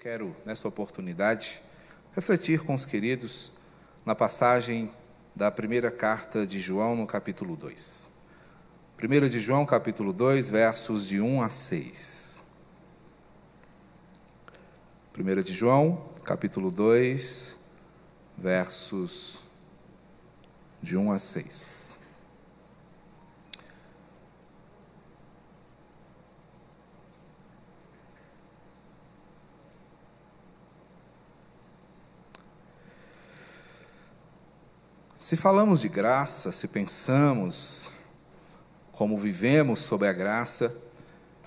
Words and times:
quero, 0.00 0.34
nessa 0.46 0.66
oportunidade, 0.66 1.60
refletir 2.14 2.60
com 2.60 2.74
os 2.74 2.86
queridos 2.86 3.52
na 4.06 4.14
passagem 4.14 4.90
da 5.36 5.50
primeira 5.50 5.90
carta 5.90 6.46
de 6.46 6.58
João, 6.58 6.96
no 6.96 7.06
capítulo 7.06 7.54
2. 7.54 8.10
1 8.98 9.28
de 9.28 9.38
João, 9.38 9.66
capítulo 9.66 10.14
2, 10.14 10.48
versos 10.48 11.06
de 11.06 11.20
1 11.20 11.42
a 11.42 11.50
6. 11.50 12.42
1 15.18 15.42
de 15.42 15.52
João, 15.52 16.08
capítulo 16.24 16.70
2, 16.70 17.58
versos 18.38 19.44
de 20.82 20.96
1 20.96 21.12
a 21.12 21.18
6. 21.18 21.89
Se 35.30 35.36
falamos 35.36 35.82
de 35.82 35.88
graça, 35.88 36.50
se 36.50 36.66
pensamos 36.66 37.92
como 38.90 39.16
vivemos 39.16 39.78
sob 39.78 40.04
a 40.04 40.12
graça, 40.12 40.76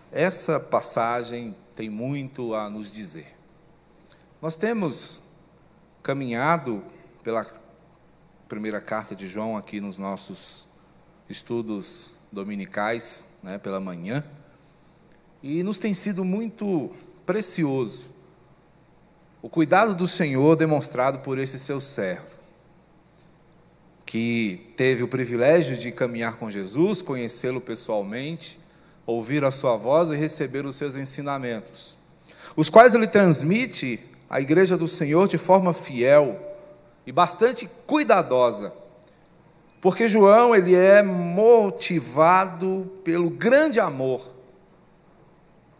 essa 0.09 0.57
passagem 0.57 1.53
tem 1.75 1.89
muito 1.89 2.55
a 2.55 2.69
nos 2.69 2.89
dizer. 2.89 3.35
Nós 4.41 4.55
temos 4.55 5.21
caminhado 6.01 6.81
pela 7.25 7.45
primeira 8.47 8.79
carta 8.79 9.13
de 9.13 9.27
João 9.27 9.57
aqui 9.57 9.81
nos 9.81 9.97
nossos 9.97 10.65
estudos 11.29 12.11
dominicais, 12.31 13.33
né, 13.43 13.57
pela 13.57 13.81
manhã, 13.81 14.23
e 15.43 15.61
nos 15.61 15.77
tem 15.77 15.93
sido 15.93 16.23
muito 16.23 16.89
precioso 17.25 18.05
o 19.41 19.49
cuidado 19.49 19.93
do 19.93 20.07
Senhor 20.07 20.55
demonstrado 20.55 21.19
por 21.19 21.37
esse 21.37 21.59
seu 21.59 21.81
servo 21.81 22.42
que 24.13 24.71
teve 24.77 25.01
o 25.01 25.07
privilégio 25.07 25.75
de 25.75 25.91
caminhar 25.91 26.35
com 26.35 26.47
Jesus, 26.47 27.01
conhecê-lo 27.01 27.59
pessoalmente, 27.59 28.59
ouvir 29.07 29.43
a 29.43 29.49
sua 29.49 29.75
voz 29.75 30.11
e 30.11 30.15
receber 30.15 30.67
os 30.67 30.75
seus 30.75 30.95
ensinamentos, 30.95 31.97
os 32.55 32.69
quais 32.69 32.93
ele 32.93 33.07
transmite 33.07 33.99
à 34.29 34.39
igreja 34.39 34.77
do 34.77 34.87
Senhor 34.87 35.27
de 35.27 35.39
forma 35.39 35.73
fiel 35.73 36.39
e 37.07 37.11
bastante 37.11 37.67
cuidadosa. 37.87 38.71
Porque 39.81 40.07
João, 40.07 40.55
ele 40.55 40.75
é 40.75 41.01
motivado 41.01 42.91
pelo 43.03 43.31
grande 43.31 43.79
amor 43.79 44.31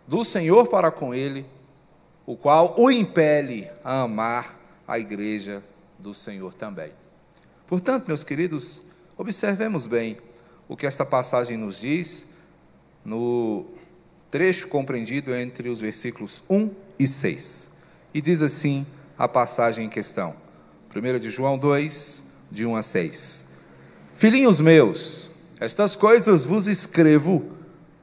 do 0.07 0.23
Senhor 0.23 0.69
para 0.69 0.89
com 0.89 1.13
ele, 1.13 1.45
o 2.25 2.35
qual 2.35 2.73
o 2.79 2.89
impele 2.89 3.69
a 3.83 4.01
amar 4.01 4.59
a 4.87 4.97
igreja 4.97 5.63
do 5.99 6.15
Senhor 6.15 6.55
também. 6.55 7.02
Portanto, 7.67 8.07
meus 8.07 8.23
queridos, 8.23 8.83
observemos 9.17 9.87
bem 9.87 10.17
o 10.67 10.75
que 10.75 10.85
esta 10.85 11.05
passagem 11.05 11.57
nos 11.57 11.79
diz 11.79 12.27
no 13.03 13.65
trecho 14.29 14.67
compreendido 14.67 15.35
entre 15.35 15.69
os 15.69 15.81
versículos 15.81 16.43
1 16.49 16.71
e 16.97 17.07
6. 17.07 17.71
E 18.13 18.21
diz 18.21 18.41
assim 18.41 18.85
a 19.17 19.27
passagem 19.27 19.85
em 19.85 19.89
questão. 19.89 20.35
1 20.95 21.19
de 21.19 21.29
João 21.29 21.57
2, 21.57 22.23
de 22.51 22.65
1 22.65 22.75
a 22.75 22.83
6. 22.83 23.45
Filhinhos 24.13 24.59
meus, 24.59 25.31
estas 25.59 25.95
coisas 25.95 26.45
vos 26.45 26.67
escrevo 26.67 27.43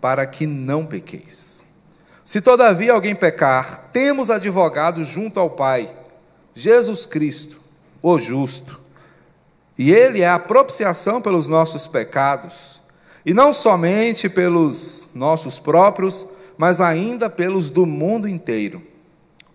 para 0.01 0.27
que 0.27 0.47
não 0.47 0.85
pequeis. 0.87 1.63
Se 2.25 2.41
todavia 2.41 2.93
alguém 2.93 3.15
pecar, 3.15 3.91
temos 3.93 4.31
advogado 4.31 5.05
junto 5.05 5.39
ao 5.39 5.51
Pai, 5.51 5.95
Jesus 6.55 7.07
Cristo, 7.07 7.61
o 8.03 8.19
justo. 8.19 8.80
E 9.81 9.91
Ele 9.91 10.21
é 10.21 10.29
a 10.29 10.39
propiciação 10.39 11.23
pelos 11.23 11.49
nossos 11.49 11.87
pecados, 11.87 12.83
e 13.25 13.33
não 13.33 13.51
somente 13.51 14.29
pelos 14.29 15.09
nossos 15.15 15.59
próprios, 15.59 16.29
mas 16.59 16.83
ainda 16.83 17.31
pelos 17.31 17.71
do 17.71 17.87
mundo 17.87 18.29
inteiro. 18.29 18.83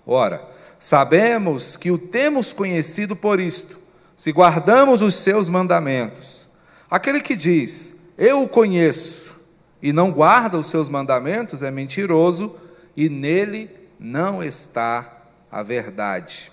Ora, 0.04 0.44
sabemos 0.80 1.78
que 1.78 1.92
o 1.92 1.98
temos 2.00 2.54
conhecido 2.54 3.16
por 3.16 3.40
isto, 3.40 3.78
se 4.18 4.32
guardamos 4.32 5.04
os 5.04 5.14
seus 5.14 5.48
mandamentos. 5.48 6.50
Aquele 6.90 7.22
que 7.22 7.36
diz, 7.36 7.94
Eu 8.18 8.42
o 8.42 8.50
conheço, 8.50 9.36
e 9.80 9.94
não 9.94 10.12
guarda 10.12 10.58
os 10.58 10.66
seus 10.66 10.90
mandamentos, 10.90 11.62
é 11.62 11.70
mentiroso, 11.70 12.56
e 12.98 13.10
nele 13.10 13.70
não 14.00 14.44
está 14.44 15.22
a 15.52 15.62
verdade. 15.62 16.52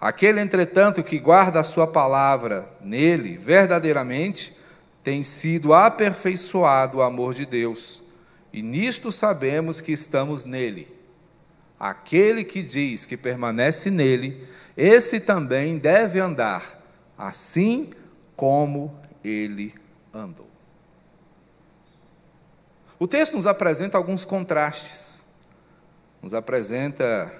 Aquele, 0.00 0.40
entretanto, 0.40 1.02
que 1.02 1.18
guarda 1.18 1.60
a 1.60 1.64
sua 1.64 1.86
palavra 1.86 2.68
nele, 2.80 3.36
verdadeiramente, 3.36 4.56
tem 5.02 5.22
sido 5.22 5.74
aperfeiçoado 5.74 6.98
o 6.98 7.02
amor 7.02 7.34
de 7.34 7.44
Deus. 7.44 8.02
E 8.52 8.62
nisto 8.62 9.10
sabemos 9.10 9.80
que 9.80 9.90
estamos 9.90 10.44
nele. 10.44 10.94
Aquele 11.78 12.44
que 12.44 12.62
diz 12.62 13.06
que 13.06 13.16
permanece 13.16 13.90
nele, 13.90 14.46
esse 14.76 15.20
também 15.20 15.78
deve 15.78 16.20
andar, 16.20 16.80
assim 17.16 17.90
como 18.36 18.96
ele 19.24 19.74
andou. 20.14 20.48
O 22.98 23.06
texto 23.06 23.34
nos 23.34 23.46
apresenta 23.46 23.96
alguns 23.96 24.24
contrastes. 24.24 25.24
Nos 26.20 26.34
apresenta 26.34 27.32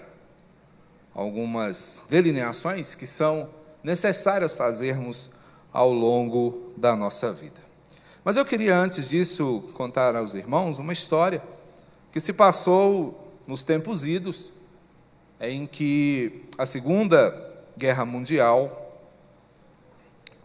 algumas 1.19 2.05
delineações 2.09 2.95
que 2.95 3.05
são 3.05 3.51
necessárias 3.83 4.53
fazermos 4.53 5.31
ao 5.73 5.93
longo 5.93 6.73
da 6.77 6.95
nossa 6.95 7.33
vida. 7.33 7.61
Mas 8.23 8.37
eu 8.37 8.45
queria, 8.45 8.77
antes 8.77 9.09
disso, 9.09 9.65
contar 9.75 10.15
aos 10.15 10.35
irmãos 10.35 10.79
uma 10.79 10.93
história 10.93 11.43
que 12.13 12.21
se 12.21 12.33
passou 12.33 13.33
nos 13.49 13.65
tempos 13.65 14.05
idos, 14.05 14.53
em 15.41 15.67
que 15.67 16.45
a 16.57 16.65
Segunda 16.65 17.35
Guerra 17.77 18.05
Mundial 18.05 19.03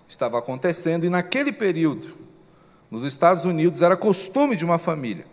estava 0.07 0.39
acontecendo, 0.39 1.05
e 1.05 1.09
naquele 1.09 1.51
período, 1.51 2.17
nos 2.89 3.03
Estados 3.03 3.45
Unidos, 3.45 3.83
era 3.83 3.95
costume 3.95 4.55
de 4.55 4.65
uma 4.65 4.79
família 4.79 5.25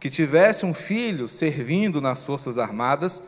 que 0.00 0.10
tivesse 0.10 0.66
um 0.66 0.74
filho 0.74 1.28
servindo 1.28 2.00
nas 2.00 2.24
Forças 2.24 2.58
Armadas 2.58 3.22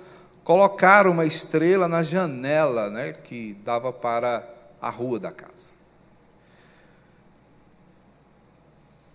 colocar 0.44 1.06
uma 1.06 1.24
estrela 1.24 1.88
na 1.88 2.02
janela 2.02 2.90
né, 2.90 3.12
que 3.12 3.54
dava 3.64 3.92
para 3.92 4.46
a 4.80 4.90
rua 4.90 5.18
da 5.18 5.30
casa. 5.30 5.72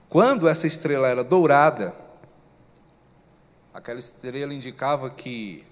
Quando 0.09 0.47
essa 0.47 0.65
estrela 0.65 1.07
era 1.07 1.23
dourada, 1.23 1.93
aquela 3.73 3.99
estrela 3.99 4.53
indicava 4.53 5.09
que, 5.09 5.65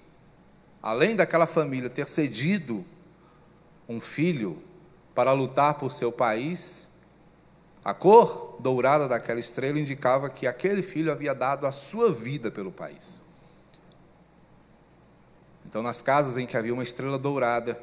além 0.83 1.15
daquela 1.15 1.45
família 1.45 1.89
ter 1.89 2.05
cedido 2.05 2.85
um 3.87 3.99
filho 3.99 4.61
para 5.13 5.31
lutar 5.31 5.75
por 5.75 5.91
seu 5.93 6.11
país, 6.11 6.89
a 7.83 7.93
cor 7.93 8.57
dourada 8.59 9.07
daquela 9.07 9.39
estrela 9.39 9.79
indicava 9.79 10.29
que 10.29 10.45
aquele 10.45 10.81
filho 10.81 11.11
havia 11.11 11.33
dado 11.33 11.65
a 11.65 11.71
sua 11.71 12.11
vida 12.11 12.51
pelo 12.51 12.71
país. 12.71 13.24
Então, 15.75 15.83
nas 15.83 16.01
casas 16.01 16.37
em 16.37 16.45
que 16.45 16.55
havia 16.55 16.73
uma 16.73 16.83
estrela 16.83 17.19
dourada, 17.19 17.77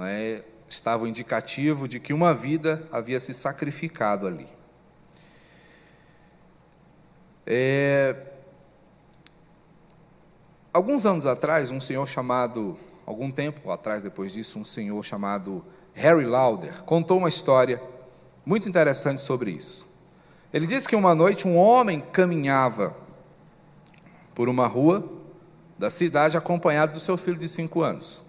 é, 0.00 0.42
estava 0.68 1.04
o 1.04 1.06
indicativo 1.06 1.86
de 1.86 2.00
que 2.00 2.12
uma 2.12 2.34
vida 2.34 2.88
havia 2.90 3.20
se 3.20 3.32
sacrificado 3.32 4.26
ali. 4.26 4.48
É, 7.46 8.16
alguns 10.72 11.06
anos 11.06 11.24
atrás, 11.24 11.70
um 11.70 11.80
senhor 11.80 12.08
chamado, 12.08 12.76
algum 13.06 13.30
tempo 13.30 13.70
atrás 13.70 14.02
depois 14.02 14.32
disso, 14.32 14.58
um 14.58 14.64
senhor 14.64 15.04
chamado 15.04 15.64
Harry 15.92 16.24
Lauder 16.24 16.82
contou 16.82 17.18
uma 17.18 17.28
história 17.28 17.80
muito 18.44 18.68
interessante 18.68 19.20
sobre 19.20 19.52
isso. 19.52 19.86
Ele 20.52 20.66
disse 20.66 20.88
que 20.88 20.96
uma 20.96 21.14
noite 21.14 21.46
um 21.46 21.56
homem 21.56 22.00
caminhava 22.00 22.96
por 24.34 24.48
uma 24.48 24.66
rua 24.66 25.22
da 25.78 25.90
cidade, 25.90 26.36
acompanhado 26.36 26.92
do 26.92 27.00
seu 27.00 27.16
filho 27.16 27.36
de 27.36 27.48
cinco 27.48 27.82
anos. 27.82 28.24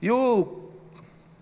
E 0.00 0.10
o 0.10 0.70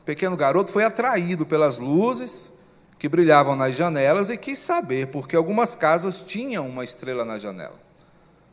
pequeno 0.05 0.37
garoto 0.37 0.71
foi 0.71 0.85
atraído 0.85 1.47
pelas 1.47 1.79
luzes 1.79 2.53
que 2.99 3.09
brilhavam 3.09 3.57
nas 3.57 3.75
janelas 3.75 4.31
e 4.31 4.37
quis 4.37 4.59
saber, 4.59 5.09
porque 5.09 5.35
algumas 5.35 5.75
casas 5.75 6.23
tinham 6.23 6.69
uma 6.69 6.85
estrela 6.85 7.25
na 7.25 7.39
janela. 7.39 7.81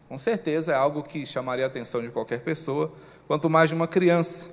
Com 0.08 0.18
certeza 0.18 0.72
é 0.72 0.76
algo 0.76 1.04
que 1.04 1.26
chamaria 1.26 1.66
a 1.66 1.68
atenção 1.68 2.02
de 2.02 2.10
qualquer 2.10 2.42
pessoa, 2.42 2.92
quanto 3.28 3.48
mais 3.48 3.70
de 3.70 3.76
uma 3.76 3.88
criança. 3.88 4.50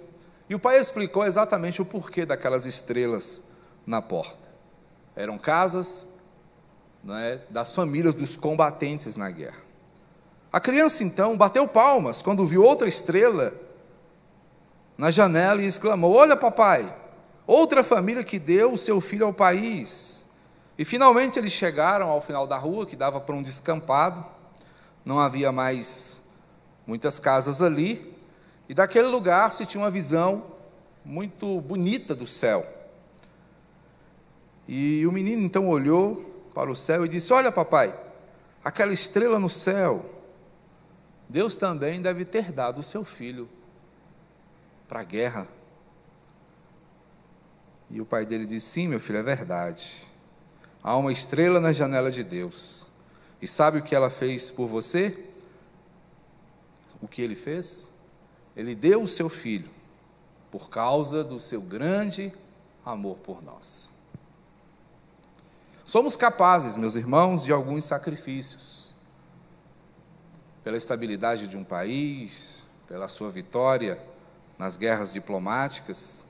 E 0.51 0.55
o 0.55 0.59
pai 0.59 0.79
explicou 0.79 1.25
exatamente 1.25 1.81
o 1.81 1.85
porquê 1.85 2.27
daquelas 2.27 2.67
estrelas 2.67 3.45
na 3.87 4.03
porta. 4.03 4.51
Eram 5.17 5.39
casas 5.39 6.07
é, 7.09 7.41
das 7.49 7.73
famílias 7.73 8.15
dos 8.15 8.37
combatentes 8.37 9.17
na 9.17 9.31
guerra. 9.31 9.66
A 10.53 10.61
criança 10.61 11.05
então 11.05 11.37
bateu 11.37 11.67
palmas 11.67 12.23
quando 12.23 12.47
viu 12.47 12.63
outra 12.63 12.89
estrela 12.89 13.53
na 14.97 15.11
janela 15.11 15.63
e 15.63 15.67
exclamou: 15.67 16.15
Olha, 16.15 16.37
papai, 16.37 16.95
outra 17.47 17.85
família 17.85 18.25
que 18.25 18.39
deu 18.39 18.73
o 18.73 18.79
seu 18.79 19.01
filho 19.01 19.27
ao 19.27 19.33
país. 19.33 20.27
E 20.79 20.85
finalmente 20.85 21.39
eles 21.39 21.53
chegaram 21.53 22.09
ao 22.09 22.21
final 22.21 22.47
da 22.47 22.59
rua, 22.59 22.87
que 22.87 22.97
dava 22.97 23.21
para 23.21 23.35
um 23.35 23.43
descampado, 23.43 24.25
não 25.05 25.19
havia 25.19 25.51
mais 25.51 26.21
muitas 26.87 27.19
casas 27.19 27.63
ali, 27.63 28.15
e 28.69 28.75
daquele 28.75 29.09
lugar 29.09 29.53
se 29.53 29.65
tinha 29.65 29.83
uma 29.83 29.91
visão 29.91 30.45
muito 31.05 31.61
bonita 31.61 32.15
do 32.15 32.27
céu. 32.27 32.67
E 34.69 35.07
o 35.07 35.13
menino 35.13 35.43
então 35.43 35.69
olhou 35.69 36.49
para 36.55 36.71
o 36.71 36.77
céu 36.77 37.07
e 37.07 37.09
disse: 37.09 37.33
Olha, 37.33 37.53
papai, 37.53 37.95
aquela 38.65 38.93
estrela 38.93 39.39
no 39.39 39.49
céu, 39.49 40.05
Deus 41.29 41.55
também 41.55 42.01
deve 42.01 42.25
ter 42.25 42.53
dado 42.53 42.79
o 42.79 42.83
seu 42.83 43.05
filho 43.05 43.49
para 44.89 45.01
a 45.01 45.05
guerra. 45.05 45.49
E 47.91 48.01
o 48.01 48.07
pai 48.07 48.25
dele 48.25 48.47
disse: 48.47 48.67
Sim, 48.67 48.89
meu 48.89 49.01
filho, 49.01 49.19
é 49.19 49.23
verdade. 49.23 50.07
Há 50.83 50.97
uma 50.97 51.13
estrela 51.13 51.61
na 51.61 51.73
janela 51.73 52.11
de 52.11 52.23
Deus. 52.23 52.87
E 53.41 53.47
sabe 53.49 53.79
o 53.79 53.83
que 53.83 53.95
ela 53.95 54.09
fez 54.09 54.51
por 54.51 54.67
você? 54.67 55.27
O 57.01 57.09
que 57.09 57.21
ele 57.21 57.35
fez? 57.35 57.91
Ele 58.57 58.75
deu 58.75 59.03
o 59.03 59.09
seu 59.09 59.29
filho 59.29 59.69
por 60.51 60.71
causa 60.71 61.23
do 61.23 61.39
seu 61.39 61.61
grande 61.61 62.33
amor 62.85 63.17
por 63.19 63.43
nós. 63.43 63.93
Somos 65.85 66.17
capazes, 66.17 66.77
meus 66.77 66.95
irmãos, 66.95 67.45
de 67.45 67.53
alguns 67.53 67.85
sacrifícios. 67.85 68.76
Pela 70.67 70.77
estabilidade 70.77 71.47
de 71.47 71.57
um 71.57 71.63
país, 71.63 72.67
pela 72.89 73.07
sua 73.07 73.31
vitória 73.31 74.03
nas 74.59 74.77
guerras 74.77 75.13
diplomáticas, 75.13 76.25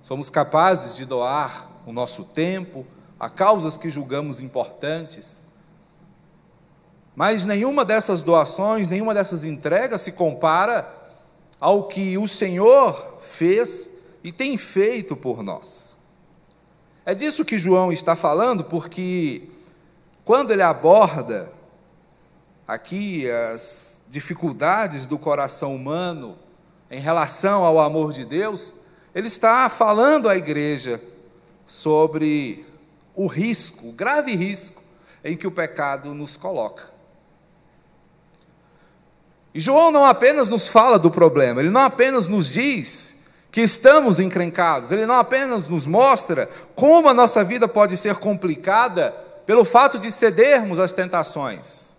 somos 0.00 0.30
capazes 0.30 0.96
de 0.96 1.04
doar 1.04 1.68
o 1.84 1.92
nosso 1.92 2.24
tempo 2.24 2.86
a 3.20 3.28
causas 3.28 3.76
que 3.76 3.90
julgamos 3.90 4.40
importantes. 4.40 5.44
Mas 7.14 7.44
nenhuma 7.44 7.84
dessas 7.84 8.22
doações, 8.22 8.88
nenhuma 8.88 9.12
dessas 9.12 9.44
entregas 9.44 10.00
se 10.00 10.12
compara 10.12 10.90
ao 11.60 11.86
que 11.86 12.16
o 12.16 12.26
Senhor 12.26 13.18
fez 13.20 14.06
e 14.24 14.32
tem 14.32 14.56
feito 14.56 15.14
por 15.14 15.42
nós. 15.42 15.94
É 17.04 17.14
disso 17.14 17.44
que 17.44 17.58
João 17.58 17.92
está 17.92 18.16
falando, 18.16 18.64
porque 18.64 19.50
quando 20.24 20.52
ele 20.52 20.62
aborda 20.62 21.52
aqui 22.66 23.30
as 23.30 24.00
dificuldades 24.08 25.06
do 25.06 25.18
coração 25.18 25.74
humano 25.74 26.36
em 26.90 27.00
relação 27.00 27.64
ao 27.64 27.78
amor 27.78 28.12
de 28.12 28.24
Deus, 28.24 28.74
ele 29.14 29.26
está 29.26 29.68
falando 29.68 30.28
à 30.28 30.36
igreja 30.36 31.00
sobre 31.66 32.66
o 33.14 33.26
risco, 33.26 33.88
o 33.88 33.92
grave 33.92 34.34
risco 34.34 34.82
em 35.24 35.36
que 35.36 35.46
o 35.46 35.50
pecado 35.50 36.14
nos 36.14 36.36
coloca. 36.36 36.90
E 39.54 39.60
João 39.60 39.90
não 39.90 40.04
apenas 40.04 40.48
nos 40.48 40.68
fala 40.68 40.98
do 40.98 41.10
problema, 41.10 41.60
ele 41.60 41.70
não 41.70 41.80
apenas 41.80 42.28
nos 42.28 42.48
diz 42.48 43.14
que 43.54 43.60
estamos 43.60 44.18
encrencados. 44.18 44.90
Ele 44.90 45.06
não 45.06 45.14
apenas 45.14 45.68
nos 45.68 45.86
mostra 45.86 46.50
como 46.74 47.08
a 47.08 47.14
nossa 47.14 47.44
vida 47.44 47.68
pode 47.68 47.96
ser 47.96 48.16
complicada 48.16 49.12
pelo 49.46 49.64
fato 49.64 49.96
de 49.96 50.10
cedermos 50.10 50.80
às 50.80 50.92
tentações, 50.92 51.93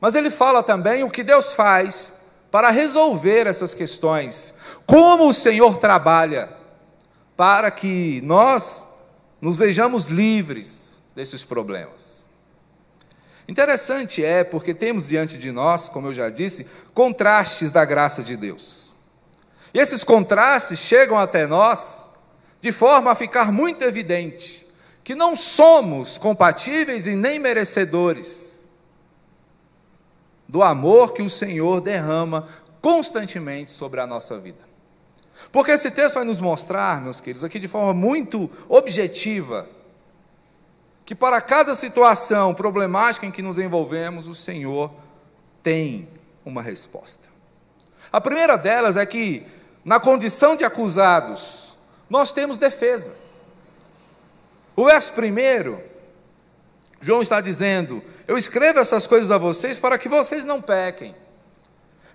mas 0.00 0.14
ele 0.14 0.30
fala 0.30 0.62
também 0.62 1.02
o 1.02 1.10
que 1.10 1.22
Deus 1.22 1.52
faz 1.52 2.14
para 2.50 2.70
resolver 2.70 3.46
essas 3.46 3.74
questões, 3.74 4.54
como 4.86 5.28
o 5.28 5.34
Senhor 5.34 5.78
trabalha 5.78 6.48
para 7.36 7.70
que 7.70 8.20
nós 8.22 8.86
nos 9.40 9.58
vejamos 9.58 10.04
livres 10.04 10.98
desses 11.14 11.44
problemas. 11.44 12.24
Interessante 13.48 14.24
é 14.24 14.42
porque 14.42 14.74
temos 14.74 15.06
diante 15.06 15.38
de 15.38 15.52
nós, 15.52 15.88
como 15.88 16.08
eu 16.08 16.14
já 16.14 16.30
disse, 16.30 16.66
contrastes 16.92 17.70
da 17.70 17.84
graça 17.84 18.22
de 18.22 18.36
Deus. 18.36 18.94
E 19.72 19.78
esses 19.78 20.02
contrastes 20.02 20.78
chegam 20.78 21.18
até 21.18 21.46
nós 21.46 22.08
de 22.60 22.72
forma 22.72 23.12
a 23.12 23.14
ficar 23.14 23.52
muito 23.52 23.84
evidente 23.84 24.66
que 25.04 25.14
não 25.14 25.36
somos 25.36 26.18
compatíveis 26.18 27.06
e 27.06 27.14
nem 27.14 27.38
merecedores 27.38 28.55
do 30.48 30.62
amor 30.62 31.12
que 31.12 31.22
o 31.22 31.30
Senhor 31.30 31.80
derrama 31.80 32.46
constantemente 32.80 33.70
sobre 33.72 34.00
a 34.00 34.06
nossa 34.06 34.38
vida. 34.38 34.64
Porque 35.52 35.72
esse 35.72 35.90
texto 35.90 36.16
vai 36.16 36.24
nos 36.24 36.40
mostrar, 36.40 37.00
meus 37.00 37.20
queridos, 37.20 37.44
aqui 37.44 37.58
de 37.58 37.68
forma 37.68 37.92
muito 37.92 38.50
objetiva, 38.68 39.68
que 41.04 41.14
para 41.14 41.40
cada 41.40 41.74
situação 41.74 42.54
problemática 42.54 43.26
em 43.26 43.30
que 43.30 43.42
nos 43.42 43.58
envolvemos, 43.58 44.26
o 44.26 44.34
Senhor 44.34 44.90
tem 45.62 46.08
uma 46.44 46.62
resposta. 46.62 47.28
A 48.12 48.20
primeira 48.20 48.56
delas 48.56 48.96
é 48.96 49.04
que 49.04 49.46
na 49.86 50.00
condição 50.00 50.56
de 50.56 50.64
acusados, 50.64 51.76
nós 52.10 52.32
temos 52.32 52.58
defesa. 52.58 53.14
O 54.74 54.86
verso 54.86 55.12
primeiro, 55.12 55.80
João 57.06 57.22
está 57.22 57.40
dizendo: 57.40 58.02
Eu 58.26 58.36
escrevo 58.36 58.80
essas 58.80 59.06
coisas 59.06 59.30
a 59.30 59.38
vocês 59.38 59.78
para 59.78 59.96
que 59.96 60.08
vocês 60.08 60.44
não 60.44 60.60
pequem. 60.60 61.14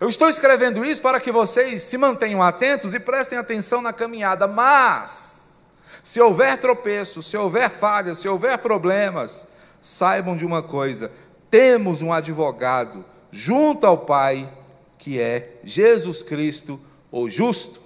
Eu 0.01 0.09
estou 0.09 0.27
escrevendo 0.27 0.83
isso 0.83 1.01
para 1.01 1.17
que 1.17 1.31
vocês 1.31 1.81
se 1.83 1.97
mantenham 1.97 2.43
atentos 2.43 2.93
e 2.93 2.99
prestem 2.99 3.37
atenção 3.37 3.81
na 3.81 3.93
caminhada, 3.93 4.47
mas, 4.47 5.65
se 6.03 6.19
houver 6.19 6.57
tropeço, 6.57 7.23
se 7.23 7.37
houver 7.37 7.69
falhas, 7.69 8.17
se 8.17 8.27
houver 8.27 8.57
problemas, 8.57 9.47
saibam 9.81 10.35
de 10.35 10.45
uma 10.45 10.61
coisa: 10.61 11.09
temos 11.49 12.01
um 12.01 12.11
advogado 12.11 13.05
junto 13.31 13.87
ao 13.87 13.99
Pai, 13.99 14.51
que 14.97 15.21
é 15.21 15.61
Jesus 15.63 16.21
Cristo 16.21 16.77
ou 17.09 17.29
justo. 17.29 17.79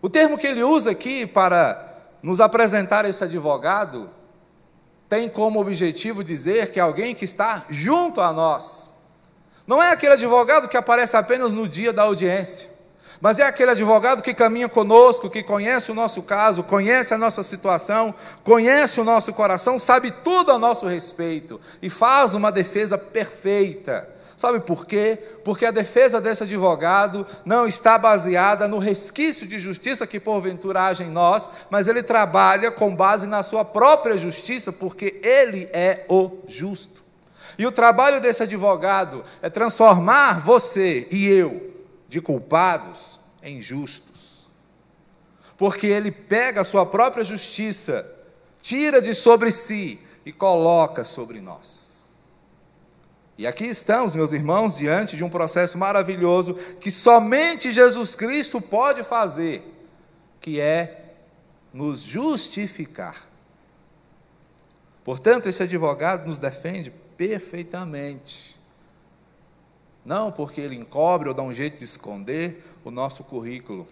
O 0.00 0.08
termo 0.08 0.38
que 0.38 0.46
ele 0.46 0.62
usa 0.62 0.92
aqui 0.92 1.26
para 1.26 1.98
nos 2.22 2.40
apresentar 2.40 3.04
esse 3.04 3.22
advogado 3.22 4.08
tem 5.08 5.28
como 5.28 5.60
objetivo 5.60 6.24
dizer 6.24 6.70
que 6.70 6.78
é 6.78 6.82
alguém 6.82 7.14
que 7.14 7.24
está 7.24 7.64
junto 7.68 8.20
a 8.20 8.32
nós. 8.32 8.92
Não 9.66 9.82
é 9.82 9.90
aquele 9.90 10.14
advogado 10.14 10.68
que 10.68 10.76
aparece 10.76 11.16
apenas 11.16 11.52
no 11.52 11.68
dia 11.68 11.92
da 11.92 12.02
audiência, 12.02 12.68
mas 13.20 13.38
é 13.38 13.42
aquele 13.44 13.70
advogado 13.70 14.22
que 14.22 14.34
caminha 14.34 14.68
conosco, 14.68 15.30
que 15.30 15.42
conhece 15.42 15.90
o 15.90 15.94
nosso 15.94 16.22
caso, 16.22 16.62
conhece 16.62 17.14
a 17.14 17.18
nossa 17.18 17.42
situação, 17.42 18.14
conhece 18.42 19.00
o 19.00 19.04
nosso 19.04 19.32
coração, 19.32 19.78
sabe 19.78 20.10
tudo 20.10 20.52
a 20.52 20.58
nosso 20.58 20.86
respeito 20.86 21.60
e 21.80 21.88
faz 21.88 22.34
uma 22.34 22.52
defesa 22.52 22.98
perfeita 22.98 24.13
Sabe 24.36 24.60
por 24.60 24.84
quê? 24.84 25.18
Porque 25.44 25.64
a 25.64 25.70
defesa 25.70 26.20
desse 26.20 26.42
advogado 26.42 27.26
não 27.44 27.66
está 27.66 27.96
baseada 27.96 28.66
no 28.66 28.78
resquício 28.78 29.46
de 29.46 29.58
justiça 29.58 30.06
que 30.06 30.18
porventura 30.18 30.82
haja 30.82 31.04
em 31.04 31.10
nós, 31.10 31.48
mas 31.70 31.86
ele 31.86 32.02
trabalha 32.02 32.70
com 32.70 32.94
base 32.94 33.26
na 33.26 33.42
sua 33.42 33.64
própria 33.64 34.18
justiça, 34.18 34.72
porque 34.72 35.20
ele 35.22 35.68
é 35.72 36.04
o 36.08 36.38
justo. 36.48 37.04
E 37.56 37.66
o 37.66 37.72
trabalho 37.72 38.20
desse 38.20 38.42
advogado 38.42 39.24
é 39.40 39.48
transformar 39.48 40.40
você 40.40 41.06
e 41.10 41.28
eu 41.28 41.72
de 42.08 42.20
culpados 42.20 43.20
em 43.42 43.60
justos. 43.60 44.48
Porque 45.56 45.86
ele 45.86 46.10
pega 46.10 46.62
a 46.62 46.64
sua 46.64 46.84
própria 46.84 47.22
justiça, 47.22 48.04
tira 48.60 49.00
de 49.00 49.14
sobre 49.14 49.52
si 49.52 50.00
e 50.26 50.32
coloca 50.32 51.04
sobre 51.04 51.40
nós. 51.40 51.93
E 53.36 53.46
aqui 53.46 53.64
estamos, 53.64 54.14
meus 54.14 54.32
irmãos, 54.32 54.76
diante 54.76 55.16
de 55.16 55.24
um 55.24 55.28
processo 55.28 55.76
maravilhoso 55.76 56.54
que 56.80 56.90
somente 56.90 57.72
Jesus 57.72 58.14
Cristo 58.14 58.60
pode 58.60 59.02
fazer, 59.02 59.62
que 60.40 60.60
é 60.60 61.14
nos 61.72 62.00
justificar. 62.00 63.28
Portanto, 65.02 65.48
esse 65.48 65.62
advogado 65.64 66.26
nos 66.28 66.38
defende 66.38 66.92
perfeitamente. 67.16 68.56
Não 70.04 70.30
porque 70.30 70.60
ele 70.60 70.76
encobre 70.76 71.28
ou 71.28 71.34
dá 71.34 71.42
um 71.42 71.52
jeito 71.52 71.78
de 71.78 71.84
esconder 71.84 72.64
o 72.84 72.90
nosso 72.90 73.24
currículo, 73.24 73.88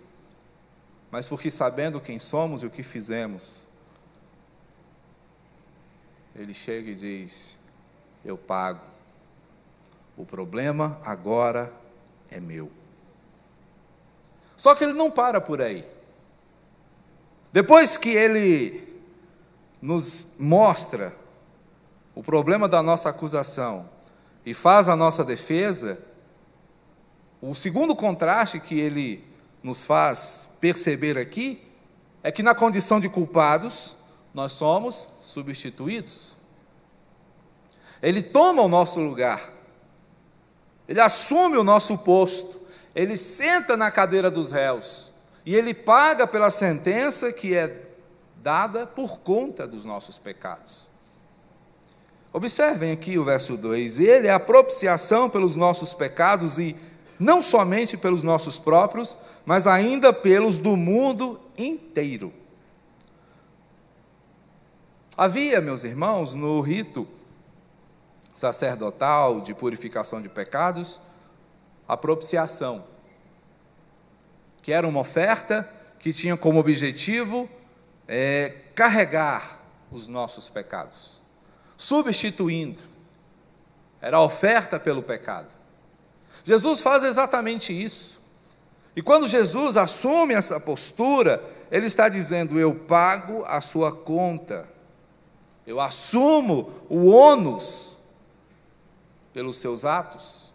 mas 1.11 1.27
porque 1.27 1.51
sabendo 1.51 2.01
quem 2.01 2.19
somos 2.19 2.63
e 2.63 2.67
o 2.67 2.71
que 2.71 2.83
fizemos, 2.83 3.67
ele 6.35 6.55
chega 6.55 6.91
e 6.91 6.95
diz: 6.95 7.59
Eu 8.25 8.39
pago 8.39 8.92
o 10.17 10.25
problema 10.25 10.99
agora 11.05 11.73
é 12.31 12.39
meu. 12.39 12.71
Só 14.57 14.75
que 14.75 14.85
ele 14.85 14.93
não 14.93 15.11
para 15.11 15.41
por 15.41 15.61
aí. 15.61 15.87
Depois 17.53 17.97
que 17.97 18.11
ele 18.11 19.03
nos 19.81 20.35
mostra 20.39 21.15
o 22.15 22.23
problema 22.23 22.69
da 22.69 22.83
nossa 22.83 23.09
acusação 23.09 23.89
e 24.45 24.55
faz 24.55 24.89
a 24.89 24.97
nossa 24.97 25.25
defesa, 25.25 25.99
o 27.41 27.55
segundo 27.55 27.97
contraste 27.97 28.61
que 28.61 28.79
ele 28.79 29.25
nos 29.63 29.83
faz 29.83 30.51
perceber 30.61 31.19
aqui 31.19 31.67
é 32.23 32.31
que, 32.31 32.43
na 32.43 32.55
condição 32.55 33.01
de 33.01 33.09
culpados, 33.09 33.97
nós 34.33 34.53
somos 34.53 35.09
substituídos. 35.21 36.37
Ele 38.01 38.23
toma 38.23 38.63
o 38.63 38.69
nosso 38.69 39.01
lugar, 39.01 39.53
ele 40.89 41.01
assume 41.01 41.57
o 41.57 41.65
nosso 41.65 41.99
posto, 41.99 42.61
ele 42.95 43.17
senta 43.17 43.77
na 43.77 43.91
cadeira 43.91 44.31
dos 44.31 44.51
réus 44.51 45.13
e 45.45 45.55
ele 45.55 45.73
paga 45.75 46.27
pela 46.27 46.51
sentença 46.51 47.33
que 47.33 47.55
é 47.55 47.89
dada 48.37 48.87
por 48.87 49.21
conta 49.21 49.67
dos 49.67 49.85
nossos 49.85 50.19
pecados. 50.19 50.91
Observem 52.33 52.93
aqui 52.93 53.19
o 53.19 53.25
verso 53.25 53.57
2: 53.57 54.01
Ele 54.01 54.27
é 54.27 54.33
a 54.33 54.41
propiciação 54.41 55.29
pelos 55.29 55.55
nossos 55.55 55.93
pecados 55.93 56.59
e 56.59 56.77
não 57.19 57.43
somente 57.43 57.97
pelos 57.97 58.23
nossos 58.23 58.59
próprios, 58.59 59.19
mas 59.45 59.67
ainda 59.67 60.13
pelos 60.13 60.59
do 60.59 60.77
mundo 60.77 61.39
inteiro. 61.57 62.33
Havia, 65.17 65.61
meus 65.61 65.85
irmãos, 65.85 66.35
no 66.35 66.61
rito 66.61 67.07
sacerdotal 68.35 69.41
de 69.41 69.55
purificação 69.55 70.21
de 70.23 70.29
pecados, 70.29 71.01
a 71.87 71.97
propiciação, 71.97 72.85
que 74.63 74.73
era 74.73 74.87
uma 74.87 75.01
oferta 75.01 75.69
que 75.99 76.13
tinha 76.13 76.37
como 76.37 76.59
objetivo 76.59 77.49
é, 78.09 78.55
carregar 78.75 79.61
os 79.91 80.09
nossos 80.09 80.49
pecados, 80.49 81.23
substituindo, 81.77 82.81
era 84.01 84.17
a 84.17 84.23
oferta 84.23 84.81
pelo 84.81 85.03
pecado. 85.03 85.53
Jesus 86.43 86.81
faz 86.81 87.05
exatamente 87.05 87.73
isso. 87.73 88.21
E 88.97 89.03
quando 89.03 89.29
Jesus 89.29 89.77
assume 89.77 90.35
essa 90.35 90.59
postura, 90.59 91.43
ele 91.71 91.87
está 91.87 92.09
dizendo: 92.09 92.59
Eu 92.59 92.75
pago 92.75 93.45
a 93.47 93.61
sua 93.61 93.93
conta, 93.93 94.69
eu 95.67 95.81
assumo 95.81 96.71
o 96.89 97.07
ônus 97.07 97.92
pelos 99.33 99.59
seus 99.59 99.85
atos, 99.85 100.53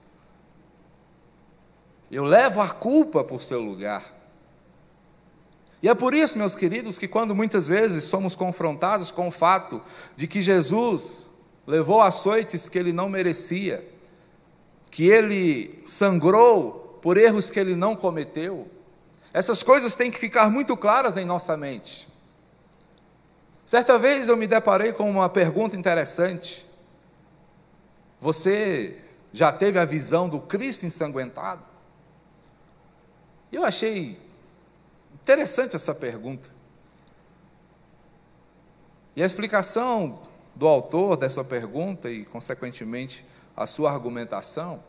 eu 2.10 2.24
levo 2.24 2.62
a 2.62 2.70
culpa 2.70 3.24
por 3.24 3.42
seu 3.42 3.62
lugar. 3.62 4.16
E 5.82 5.90
é 5.90 5.94
por 5.94 6.14
isso, 6.14 6.38
meus 6.38 6.56
queridos, 6.56 6.98
que 6.98 7.08
quando 7.08 7.36
muitas 7.36 7.68
vezes 7.68 8.06
somos 8.06 8.36
confrontados 8.36 9.12
com 9.12 9.28
o 9.28 9.32
fato 9.32 9.82
de 10.16 10.28
que 10.28 10.42
Jesus 10.42 11.30
levou 11.66 12.02
açoites 12.02 12.68
que 12.68 12.80
ele 12.80 12.94
não 12.94 13.10
merecia, 13.10 13.88
que 14.90 15.08
ele 15.08 15.84
sangrou 15.86 17.00
por 17.02 17.18
erros 17.18 17.50
que 17.50 17.60
ele 17.60 17.76
não 17.76 17.96
cometeu. 17.96 18.68
Essas 19.34 19.62
coisas 19.62 19.94
têm 19.94 20.10
que 20.10 20.18
ficar 20.18 20.50
muito 20.50 20.76
claras 20.76 21.16
em 21.18 21.26
nossa 21.26 21.56
mente. 21.56 22.08
Certa 23.66 24.00
vez 24.00 24.30
eu 24.30 24.38
me 24.38 24.48
deparei 24.48 24.94
com 24.94 25.10
uma 25.10 25.30
pergunta 25.30 25.76
interessante. 25.76 26.66
Você 28.20 29.04
já 29.32 29.52
teve 29.52 29.78
a 29.78 29.86
visão 29.86 30.28
do 30.28 30.40
Cristo 30.40 30.86
ensanguentado? 30.86 31.64
Eu 33.52 33.64
achei 33.64 34.20
interessante 35.14 35.76
essa 35.76 35.94
pergunta. 35.94 36.50
E 39.16 39.24
a 39.24 39.26
explicação 39.26 40.22
do 40.56 40.68
autor 40.68 41.18
dessa 41.18 41.44
pergunta 41.44 42.10
e, 42.10 42.26
consequentemente, 42.26 43.26
a 43.56 43.66
sua 43.68 43.92
argumentação, 43.92 44.84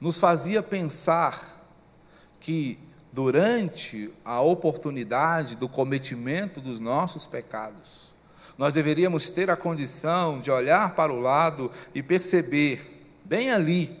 nos 0.00 0.18
fazia 0.18 0.62
pensar 0.62 1.60
que 2.40 2.78
durante 3.12 4.12
a 4.24 4.40
oportunidade 4.40 5.56
do 5.56 5.68
cometimento 5.68 6.60
dos 6.60 6.80
nossos 6.80 7.26
pecados, 7.26 8.11
nós 8.56 8.74
deveríamos 8.74 9.30
ter 9.30 9.50
a 9.50 9.56
condição 9.56 10.40
de 10.40 10.50
olhar 10.50 10.94
para 10.94 11.12
o 11.12 11.20
lado 11.20 11.70
e 11.94 12.02
perceber, 12.02 13.06
bem 13.24 13.50
ali, 13.50 13.98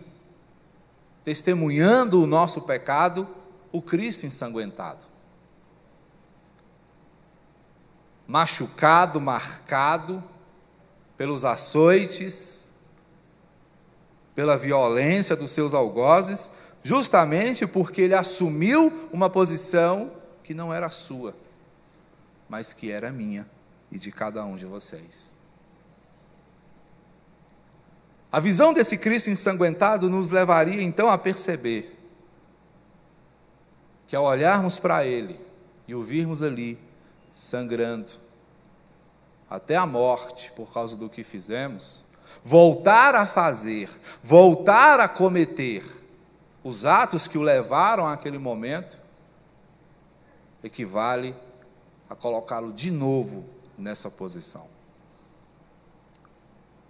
testemunhando 1.24 2.22
o 2.22 2.26
nosso 2.26 2.62
pecado, 2.62 3.26
o 3.70 3.80
Cristo 3.80 4.26
ensanguentado. 4.26 5.04
Machucado, 8.26 9.20
marcado 9.20 10.22
pelos 11.16 11.44
açoites, 11.44 12.72
pela 14.34 14.56
violência 14.56 15.36
dos 15.36 15.50
seus 15.50 15.74
algozes, 15.74 16.50
justamente 16.82 17.66
porque 17.66 18.02
ele 18.02 18.14
assumiu 18.14 19.08
uma 19.12 19.30
posição 19.30 20.12
que 20.42 20.54
não 20.54 20.72
era 20.72 20.88
sua, 20.88 21.34
mas 22.48 22.72
que 22.72 22.90
era 22.90 23.10
minha 23.10 23.46
e 23.92 23.98
de 23.98 24.10
cada 24.10 24.42
um 24.44 24.56
de 24.56 24.64
vocês. 24.64 25.36
A 28.32 28.40
visão 28.40 28.72
desse 28.72 28.96
Cristo 28.96 29.28
ensanguentado 29.28 30.08
nos 30.08 30.30
levaria 30.30 30.82
então 30.82 31.10
a 31.10 31.18
perceber 31.18 31.98
que 34.06 34.16
ao 34.16 34.24
olharmos 34.24 34.78
para 34.78 35.06
Ele 35.06 35.38
e 35.86 35.94
o 35.94 36.02
virmos 36.02 36.42
ali 36.42 36.78
sangrando 37.30 38.12
até 39.48 39.76
a 39.76 39.84
morte 39.84 40.50
por 40.52 40.72
causa 40.72 40.96
do 40.96 41.10
que 41.10 41.22
fizemos, 41.22 42.06
voltar 42.42 43.14
a 43.14 43.26
fazer, 43.26 43.90
voltar 44.22 44.98
a 44.98 45.08
cometer 45.08 45.84
os 46.64 46.86
atos 46.86 47.28
que 47.28 47.36
o 47.36 47.42
levaram 47.42 48.06
àquele 48.06 48.38
momento, 48.38 48.98
equivale 50.64 51.36
a 52.08 52.14
colocá-lo 52.14 52.72
de 52.72 52.90
novo 52.90 53.44
nessa 53.82 54.10
posição. 54.10 54.68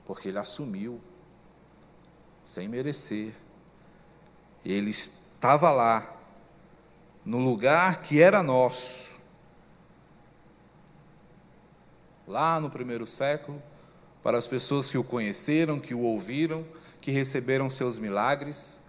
Porque 0.07 0.29
ele 0.29 0.39
assumiu, 0.39 1.01
sem 2.45 2.69
merecer, 2.69 3.35
ele 4.65 4.91
estava 4.91 5.71
lá, 5.71 6.17
no 7.25 7.39
lugar 7.39 8.03
que 8.03 8.21
era 8.21 8.43
nosso, 8.43 9.17
lá 12.27 12.61
no 12.61 12.69
primeiro 12.69 13.07
século, 13.07 13.63
para 14.23 14.39
as 14.39 14.47
pessoas 14.47 14.91
que 14.91 14.99
o 14.99 15.05
conheceram, 15.05 15.81
que 15.81 15.95
o 15.95 16.01
ouviram, 16.01 16.67
que 17.01 17.11
receberam 17.11 17.71
seus 17.71 17.99
milagres. 17.99 18.81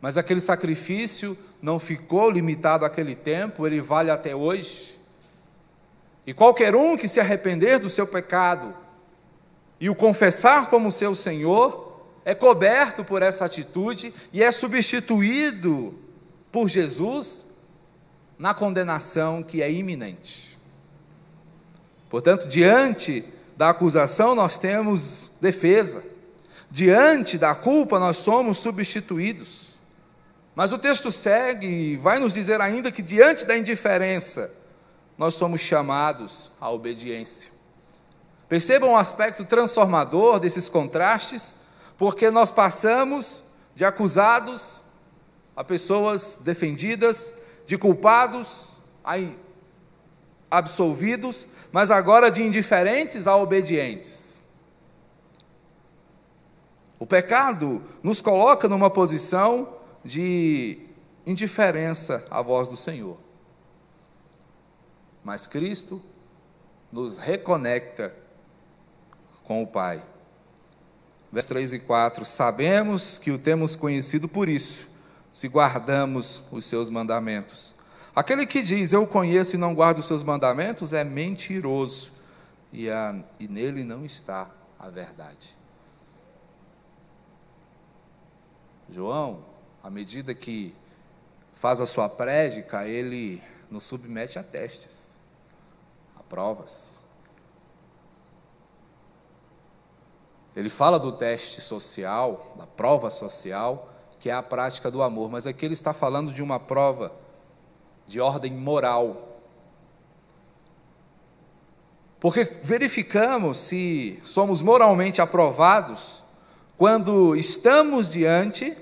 Mas 0.00 0.16
aquele 0.16 0.40
sacrifício 0.40 1.36
não 1.60 1.78
ficou 1.78 2.30
limitado 2.30 2.84
àquele 2.84 3.14
tempo, 3.14 3.66
ele 3.66 3.80
vale 3.80 4.10
até 4.10 4.34
hoje. 4.34 4.99
E 6.26 6.34
qualquer 6.34 6.74
um 6.74 6.96
que 6.96 7.08
se 7.08 7.20
arrepender 7.20 7.78
do 7.78 7.88
seu 7.88 8.06
pecado 8.06 8.74
e 9.80 9.88
o 9.88 9.94
confessar 9.94 10.68
como 10.68 10.92
seu 10.92 11.14
Senhor, 11.14 11.90
é 12.24 12.34
coberto 12.34 13.02
por 13.02 13.22
essa 13.22 13.44
atitude 13.46 14.12
e 14.32 14.42
é 14.42 14.52
substituído 14.52 15.98
por 16.52 16.68
Jesus 16.68 17.46
na 18.38 18.52
condenação 18.52 19.42
que 19.42 19.62
é 19.62 19.72
iminente. 19.72 20.58
Portanto, 22.08 22.46
diante 22.46 23.24
da 23.56 23.70
acusação, 23.70 24.34
nós 24.34 24.58
temos 24.58 25.32
defesa. 25.40 26.04
Diante 26.70 27.38
da 27.38 27.54
culpa, 27.54 27.98
nós 27.98 28.18
somos 28.18 28.58
substituídos. 28.58 29.80
Mas 30.54 30.72
o 30.72 30.78
texto 30.78 31.10
segue 31.12 31.66
e 31.66 31.96
vai 31.96 32.18
nos 32.18 32.34
dizer 32.34 32.60
ainda 32.60 32.90
que, 32.90 33.02
diante 33.02 33.44
da 33.46 33.56
indiferença, 33.56 34.50
nós 35.20 35.34
somos 35.34 35.60
chamados 35.60 36.50
à 36.58 36.70
obediência. 36.70 37.52
Percebam 38.48 38.92
o 38.92 38.96
aspecto 38.96 39.44
transformador 39.44 40.40
desses 40.40 40.66
contrastes, 40.66 41.56
porque 41.98 42.30
nós 42.30 42.50
passamos 42.50 43.44
de 43.74 43.84
acusados 43.84 44.82
a 45.54 45.62
pessoas 45.62 46.38
defendidas, 46.40 47.34
de 47.66 47.76
culpados 47.76 48.78
a 49.04 49.16
absolvidos, 50.50 51.46
mas 51.70 51.90
agora 51.90 52.30
de 52.30 52.42
indiferentes 52.42 53.26
a 53.26 53.36
obedientes. 53.36 54.40
O 56.98 57.04
pecado 57.04 57.84
nos 58.02 58.22
coloca 58.22 58.66
numa 58.70 58.88
posição 58.88 59.68
de 60.02 60.78
indiferença 61.26 62.26
à 62.30 62.40
voz 62.40 62.68
do 62.68 62.76
Senhor. 62.76 63.18
Mas 65.24 65.46
Cristo 65.46 66.02
nos 66.90 67.18
reconecta 67.18 68.14
com 69.44 69.62
o 69.62 69.66
Pai. 69.66 70.02
Versos 71.32 71.48
3 71.48 71.72
e 71.74 71.78
4: 71.78 72.24
Sabemos 72.24 73.18
que 73.18 73.30
o 73.30 73.38
temos 73.38 73.76
conhecido 73.76 74.28
por 74.28 74.48
isso, 74.48 74.88
se 75.32 75.48
guardamos 75.48 76.42
os 76.50 76.64
seus 76.64 76.90
mandamentos. 76.90 77.74
Aquele 78.14 78.44
que 78.44 78.62
diz, 78.62 78.92
Eu 78.92 79.06
conheço 79.06 79.54
e 79.54 79.58
não 79.58 79.74
guardo 79.74 79.98
os 79.98 80.06
seus 80.06 80.22
mandamentos, 80.22 80.92
é 80.92 81.04
mentiroso, 81.04 82.12
e, 82.72 82.90
a, 82.90 83.14
e 83.38 83.46
nele 83.46 83.84
não 83.84 84.04
está 84.04 84.50
a 84.78 84.88
verdade. 84.88 85.56
João, 88.88 89.44
à 89.82 89.88
medida 89.88 90.34
que 90.34 90.74
faz 91.52 91.80
a 91.80 91.86
sua 91.86 92.08
prédica, 92.08 92.88
ele 92.88 93.40
nos 93.70 93.84
submete 93.84 94.38
a 94.38 94.42
testes, 94.42 95.20
a 96.18 96.22
provas. 96.22 97.04
Ele 100.56 100.68
fala 100.68 100.98
do 100.98 101.12
teste 101.12 101.60
social, 101.60 102.54
da 102.58 102.66
prova 102.66 103.10
social, 103.10 103.88
que 104.18 104.28
é 104.28 104.32
a 104.32 104.42
prática 104.42 104.90
do 104.90 105.02
amor, 105.02 105.30
mas 105.30 105.46
aqui 105.46 105.64
ele 105.64 105.74
está 105.74 105.92
falando 105.92 106.32
de 106.32 106.42
uma 106.42 106.58
prova 106.58 107.12
de 108.06 108.20
ordem 108.20 108.52
moral. 108.52 109.38
Porque 112.18 112.44
verificamos 112.62 113.56
se 113.56 114.20
somos 114.22 114.60
moralmente 114.60 115.22
aprovados 115.22 116.22
quando 116.76 117.36
estamos 117.36 118.08
diante 118.08 118.76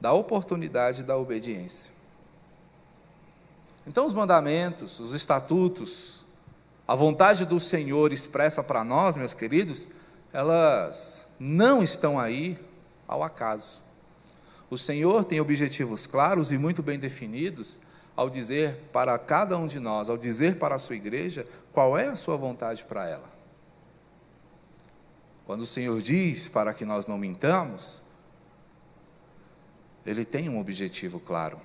da 0.00 0.12
oportunidade 0.12 1.02
da 1.04 1.16
obediência. 1.16 1.92
Então, 3.86 4.06
os 4.06 4.14
mandamentos, 4.14 5.00
os 5.00 5.14
estatutos, 5.14 6.24
a 6.86 6.94
vontade 6.94 7.44
do 7.44 7.58
Senhor 7.58 8.12
expressa 8.12 8.62
para 8.62 8.84
nós, 8.84 9.16
meus 9.16 9.34
queridos, 9.34 9.88
elas 10.32 11.26
não 11.38 11.82
estão 11.82 12.18
aí 12.18 12.58
ao 13.06 13.22
acaso. 13.22 13.80
O 14.70 14.78
Senhor 14.78 15.24
tem 15.24 15.40
objetivos 15.40 16.06
claros 16.06 16.50
e 16.50 16.58
muito 16.58 16.82
bem 16.82 16.98
definidos 16.98 17.78
ao 18.16 18.30
dizer 18.30 18.76
para 18.92 19.18
cada 19.18 19.56
um 19.58 19.66
de 19.66 19.80
nós, 19.80 20.08
ao 20.08 20.16
dizer 20.16 20.58
para 20.58 20.76
a 20.76 20.78
sua 20.78 20.96
igreja, 20.96 21.46
qual 21.72 21.96
é 21.98 22.08
a 22.08 22.16
sua 22.16 22.36
vontade 22.36 22.84
para 22.84 23.08
ela. 23.08 23.30
Quando 25.44 25.62
o 25.62 25.66
Senhor 25.66 26.00
diz 26.00 26.48
para 26.48 26.72
que 26.72 26.84
nós 26.84 27.06
não 27.06 27.18
mintamos, 27.18 28.02
Ele 30.06 30.24
tem 30.24 30.48
um 30.48 30.58
objetivo 30.60 31.18
claro. 31.18 31.58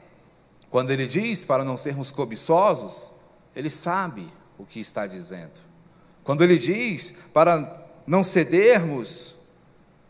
Quando 0.69 0.91
Ele 0.91 1.05
diz 1.05 1.45
para 1.45 1.63
não 1.63 1.77
sermos 1.77 2.11
cobiçosos, 2.11 3.13
Ele 3.55 3.69
sabe 3.69 4.27
o 4.57 4.65
que 4.65 4.79
está 4.79 5.07
dizendo. 5.07 5.59
Quando 6.23 6.43
Ele 6.43 6.57
diz 6.57 7.15
para 7.33 7.85
não 8.05 8.23
cedermos 8.23 9.35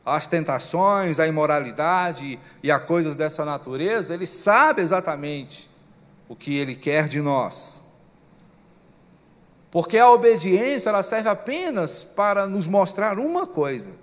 às 0.06 0.26
tentações, 0.26 1.20
à 1.20 1.28
imoralidade 1.28 2.40
e 2.64 2.72
a 2.72 2.80
coisas 2.80 3.16
dessa 3.16 3.46
natureza, 3.46 4.14
Ele 4.14 4.26
sabe 4.26 4.82
exatamente 4.82 5.70
o 6.28 6.36
que 6.36 6.56
Ele 6.58 6.76
quer 6.76 7.08
de 7.08 7.22
nós. 7.22 7.84
Porque 9.70 9.98
a 9.98 10.10
obediência 10.10 10.90
ela 10.90 11.04
serve 11.04 11.30
apenas 11.30 12.04
para 12.04 12.48
nos 12.48 12.68
mostrar 12.68 13.20
uma 13.20 13.46
coisa: 13.46 13.94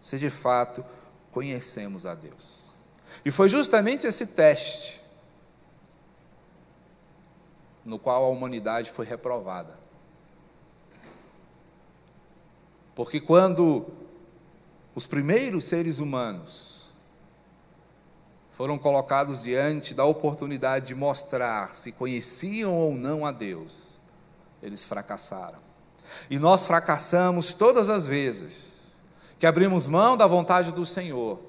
se 0.00 0.18
de 0.18 0.30
fato 0.30 0.84
conhecemos 1.32 2.06
a 2.06 2.14
Deus. 2.14 2.72
E 3.24 3.30
foi 3.30 3.48
justamente 3.48 4.06
esse 4.06 4.26
teste 4.26 5.01
no 7.84 7.98
qual 7.98 8.24
a 8.24 8.28
humanidade 8.28 8.90
foi 8.90 9.06
reprovada. 9.06 9.78
Porque 12.94 13.20
quando 13.20 13.86
os 14.94 15.06
primeiros 15.06 15.64
seres 15.64 15.98
humanos 15.98 16.90
foram 18.50 18.78
colocados 18.78 19.42
diante 19.42 19.94
da 19.94 20.04
oportunidade 20.04 20.88
de 20.88 20.94
mostrar 20.94 21.74
se 21.74 21.92
conheciam 21.92 22.74
ou 22.74 22.94
não 22.94 23.24
a 23.24 23.32
Deus, 23.32 23.98
eles 24.62 24.84
fracassaram. 24.84 25.58
E 26.30 26.38
nós 26.38 26.64
fracassamos 26.64 27.54
todas 27.54 27.88
as 27.88 28.06
vezes 28.06 29.00
que 29.38 29.46
abrimos 29.46 29.86
mão 29.86 30.16
da 30.16 30.26
vontade 30.26 30.70
do 30.70 30.84
Senhor, 30.86 31.40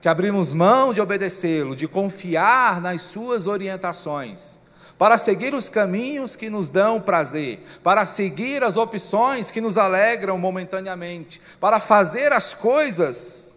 que 0.00 0.08
abrimos 0.08 0.52
mão 0.52 0.92
de 0.92 1.00
obedecê-lo, 1.00 1.74
de 1.74 1.88
confiar 1.88 2.80
nas 2.80 3.02
suas 3.02 3.46
orientações, 3.46 4.60
para 4.98 5.18
seguir 5.18 5.54
os 5.54 5.68
caminhos 5.68 6.36
que 6.36 6.48
nos 6.48 6.68
dão 6.68 7.00
prazer, 7.00 7.60
para 7.82 8.06
seguir 8.06 8.62
as 8.64 8.76
opções 8.76 9.50
que 9.50 9.60
nos 9.60 9.76
alegram 9.76 10.38
momentaneamente, 10.38 11.40
para 11.60 11.78
fazer 11.78 12.32
as 12.32 12.54
coisas 12.54 13.56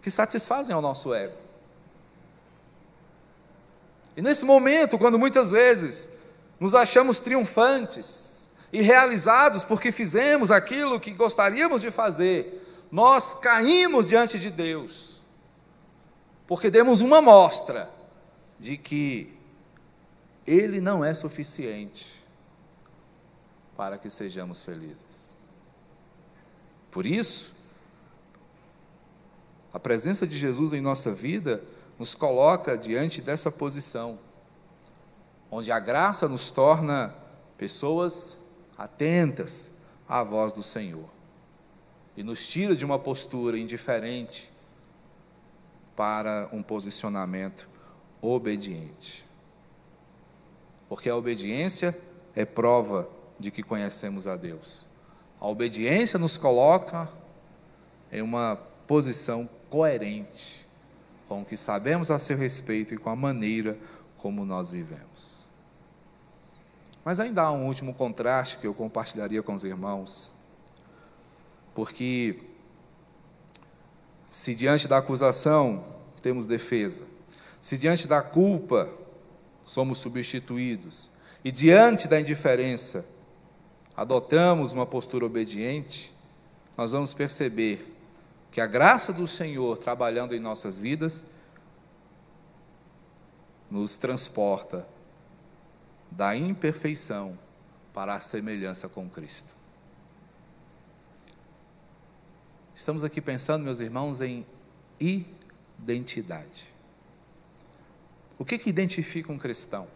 que 0.00 0.10
satisfazem 0.10 0.74
ao 0.74 0.80
nosso 0.80 1.12
ego. 1.12 1.36
E 4.16 4.22
nesse 4.22 4.44
momento, 4.44 4.98
quando 4.98 5.18
muitas 5.18 5.50
vezes 5.50 6.08
nos 6.58 6.74
achamos 6.74 7.18
triunfantes 7.18 8.48
e 8.72 8.80
realizados 8.80 9.64
porque 9.64 9.92
fizemos 9.92 10.50
aquilo 10.50 10.98
que 11.00 11.10
gostaríamos 11.12 11.82
de 11.82 11.90
fazer, 11.90 12.86
nós 12.90 13.34
caímos 13.34 14.06
diante 14.06 14.38
de 14.38 14.50
Deus, 14.50 15.22
porque 16.46 16.70
demos 16.70 17.00
uma 17.00 17.20
mostra 17.20 17.90
de 18.58 18.76
que 18.76 19.41
Ele 20.52 20.80
não 20.80 21.02
é 21.02 21.14
suficiente 21.14 22.22
para 23.74 23.96
que 23.96 24.10
sejamos 24.10 24.62
felizes. 24.62 25.34
Por 26.90 27.06
isso, 27.06 27.54
a 29.72 29.78
presença 29.78 30.26
de 30.26 30.36
Jesus 30.36 30.74
em 30.74 30.80
nossa 30.80 31.14
vida 31.14 31.64
nos 31.98 32.14
coloca 32.14 32.76
diante 32.76 33.22
dessa 33.22 33.50
posição 33.50 34.18
onde 35.50 35.72
a 35.72 35.78
graça 35.78 36.28
nos 36.28 36.50
torna 36.50 37.14
pessoas 37.56 38.38
atentas 38.76 39.72
à 40.06 40.22
voz 40.22 40.52
do 40.52 40.62
Senhor 40.62 41.08
e 42.14 42.22
nos 42.22 42.46
tira 42.46 42.76
de 42.76 42.84
uma 42.84 42.98
postura 42.98 43.58
indiferente 43.58 44.52
para 45.96 46.48
um 46.52 46.62
posicionamento 46.62 47.68
obediente. 48.20 49.31
Porque 50.92 51.08
a 51.08 51.16
obediência 51.16 51.98
é 52.36 52.44
prova 52.44 53.08
de 53.38 53.50
que 53.50 53.62
conhecemos 53.62 54.26
a 54.26 54.36
Deus. 54.36 54.86
A 55.40 55.48
obediência 55.48 56.18
nos 56.18 56.36
coloca 56.36 57.08
em 58.12 58.20
uma 58.20 58.56
posição 58.86 59.48
coerente 59.70 60.68
com 61.26 61.40
o 61.40 61.44
que 61.46 61.56
sabemos 61.56 62.10
a 62.10 62.18
seu 62.18 62.36
respeito 62.36 62.92
e 62.92 62.98
com 62.98 63.08
a 63.08 63.16
maneira 63.16 63.78
como 64.18 64.44
nós 64.44 64.70
vivemos. 64.70 65.46
Mas 67.02 67.18
ainda 67.20 67.40
há 67.40 67.52
um 67.52 67.68
último 67.68 67.94
contraste 67.94 68.58
que 68.58 68.66
eu 68.66 68.74
compartilharia 68.74 69.42
com 69.42 69.54
os 69.54 69.64
irmãos. 69.64 70.34
Porque 71.74 72.38
se 74.28 74.54
diante 74.54 74.86
da 74.86 74.98
acusação 74.98 75.86
temos 76.20 76.44
defesa, 76.44 77.06
se 77.62 77.78
diante 77.78 78.06
da 78.06 78.20
culpa 78.20 79.00
somos 79.72 79.96
substituídos, 79.96 81.10
e 81.42 81.50
diante 81.50 82.06
da 82.06 82.20
indiferença 82.20 83.06
adotamos 83.96 84.74
uma 84.74 84.84
postura 84.84 85.24
obediente, 85.24 86.12
nós 86.76 86.92
vamos 86.92 87.14
perceber 87.14 87.96
que 88.50 88.60
a 88.60 88.66
graça 88.66 89.14
do 89.14 89.26
Senhor 89.26 89.78
trabalhando 89.78 90.34
em 90.34 90.38
nossas 90.38 90.78
vidas 90.78 91.24
nos 93.70 93.96
transporta 93.96 94.86
da 96.10 96.36
imperfeição 96.36 97.38
para 97.94 98.12
a 98.12 98.20
semelhança 98.20 98.90
com 98.90 99.08
Cristo. 99.08 99.56
Estamos 102.74 103.04
aqui 103.04 103.22
pensando, 103.22 103.64
meus 103.64 103.80
irmãos, 103.80 104.20
em 104.20 104.44
identidade. 105.00 106.74
O 108.42 108.44
que, 108.44 108.58
que 108.58 108.68
identifica 108.68 109.30
um 109.30 109.38
cristão? 109.38 109.86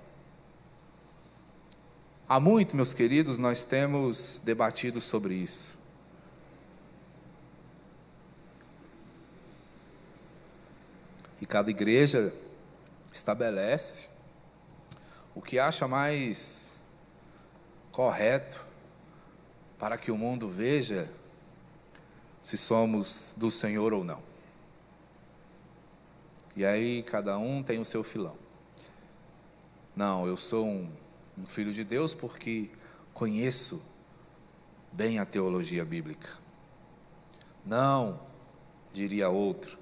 Há 2.29 2.39
muito, 2.39 2.77
meus 2.77 2.95
queridos, 2.95 3.41
nós 3.41 3.65
temos 3.65 4.41
debatido 4.45 5.01
sobre 5.01 5.35
isso. 5.35 5.77
E 11.41 11.45
cada 11.45 11.71
igreja 11.71 12.33
estabelece 13.13 14.11
o 15.35 15.43
que 15.43 15.59
acha 15.59 15.89
mais 15.89 16.75
correto 17.91 18.65
para 19.77 19.99
que 19.99 20.13
o 20.13 20.17
mundo 20.17 20.49
veja 20.49 21.11
se 22.41 22.57
somos 22.57 23.35
do 23.37 23.51
Senhor 23.51 23.93
ou 23.93 24.05
não. 24.05 24.36
E 26.57 26.65
aí 26.65 27.03
cada 27.03 27.37
um 27.37 27.63
tem 27.63 27.79
o 27.79 27.85
seu 27.85 28.03
filão. 28.03 28.35
Não, 29.95 30.27
eu 30.27 30.39
sou 30.39 30.67
um, 30.67 30.91
um 31.37 31.47
filho 31.47 31.71
de 31.71 31.85
Deus 31.85 32.15
porque 32.15 32.71
conheço 33.13 33.85
bem 34.91 35.19
a 35.19 35.27
teologia 35.27 35.85
bíblica. 35.85 36.31
Não, 37.65 38.19
diria 38.91 39.29
outro. 39.29 39.79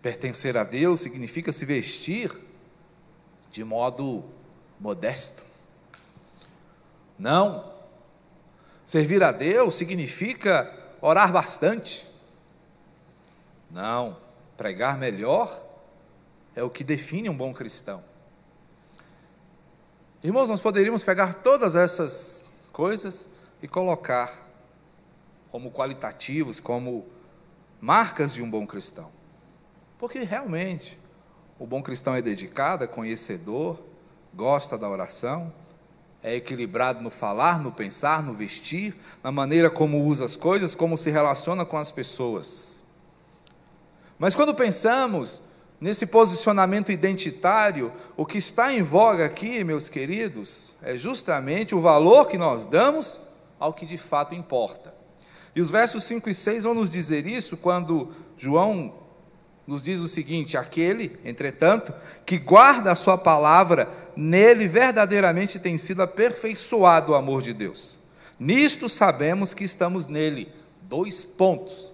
Pertencer 0.00 0.56
a 0.56 0.64
Deus 0.64 1.00
significa 1.00 1.52
se 1.52 1.66
vestir 1.66 2.32
de 3.50 3.62
modo 3.62 4.24
modesto. 4.80 5.44
Não. 7.18 7.72
Servir 8.86 9.22
a 9.22 9.32
Deus 9.32 9.74
significa 9.74 10.74
orar 11.00 11.30
bastante. 11.30 12.08
Não, 13.70 14.16
pregar 14.56 14.98
melhor 14.98 15.62
é 16.54 16.62
o 16.62 16.70
que 16.70 16.84
define 16.84 17.28
um 17.28 17.36
bom 17.36 17.52
cristão. 17.52 18.02
Irmãos, 20.22 20.48
nós 20.48 20.60
poderíamos 20.60 21.02
pegar 21.02 21.34
todas 21.34 21.74
essas 21.74 22.46
coisas 22.72 23.28
e 23.62 23.68
colocar 23.68 24.44
como 25.50 25.70
qualitativos, 25.70 26.60
como 26.60 27.06
marcas 27.80 28.34
de 28.34 28.42
um 28.42 28.50
bom 28.50 28.66
cristão. 28.66 29.10
Porque 29.98 30.20
realmente, 30.20 30.98
o 31.58 31.66
bom 31.66 31.82
cristão 31.82 32.14
é 32.14 32.22
dedicado, 32.22 32.84
é 32.84 32.86
conhecedor, 32.86 33.78
gosta 34.32 34.78
da 34.78 34.88
oração, 34.88 35.52
é 36.22 36.34
equilibrado 36.36 37.02
no 37.02 37.10
falar, 37.10 37.60
no 37.60 37.70
pensar, 37.70 38.22
no 38.22 38.32
vestir, 38.32 38.94
na 39.22 39.30
maneira 39.30 39.70
como 39.70 40.04
usa 40.04 40.24
as 40.24 40.36
coisas, 40.36 40.74
como 40.74 40.96
se 40.96 41.10
relaciona 41.10 41.64
com 41.66 41.76
as 41.76 41.90
pessoas. 41.90 42.83
Mas 44.24 44.34
quando 44.34 44.54
pensamos 44.54 45.42
nesse 45.78 46.06
posicionamento 46.06 46.90
identitário, 46.90 47.92
o 48.16 48.24
que 48.24 48.38
está 48.38 48.72
em 48.72 48.82
voga 48.82 49.26
aqui, 49.26 49.62
meus 49.62 49.90
queridos, 49.90 50.74
é 50.80 50.96
justamente 50.96 51.74
o 51.74 51.80
valor 51.82 52.26
que 52.26 52.38
nós 52.38 52.64
damos 52.64 53.20
ao 53.60 53.74
que 53.74 53.84
de 53.84 53.98
fato 53.98 54.34
importa. 54.34 54.94
E 55.54 55.60
os 55.60 55.70
versos 55.70 56.04
5 56.04 56.30
e 56.30 56.32
6 56.32 56.64
vão 56.64 56.72
nos 56.72 56.88
dizer 56.88 57.26
isso 57.26 57.58
quando 57.58 58.12
João 58.38 58.94
nos 59.66 59.82
diz 59.82 60.00
o 60.00 60.08
seguinte: 60.08 60.56
aquele, 60.56 61.20
entretanto, 61.22 61.92
que 62.24 62.38
guarda 62.38 62.92
a 62.92 62.96
sua 62.96 63.18
palavra, 63.18 63.90
nele 64.16 64.66
verdadeiramente 64.66 65.58
tem 65.58 65.76
sido 65.76 66.00
aperfeiçoado 66.00 67.12
o 67.12 67.14
amor 67.14 67.42
de 67.42 67.52
Deus. 67.52 67.98
Nisto 68.40 68.88
sabemos 68.88 69.52
que 69.52 69.64
estamos 69.64 70.06
nele. 70.06 70.50
Dois 70.80 71.22
pontos. 71.22 71.93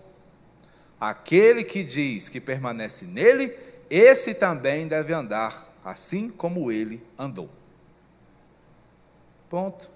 Aquele 1.00 1.64
que 1.64 1.82
diz 1.82 2.28
que 2.28 2.40
permanece 2.40 3.06
nele, 3.06 3.56
esse 3.88 4.34
também 4.34 4.86
deve 4.86 5.14
andar 5.14 5.68
assim 5.82 6.28
como 6.28 6.70
ele 6.70 7.02
andou. 7.18 7.48
Ponto. 9.48 9.90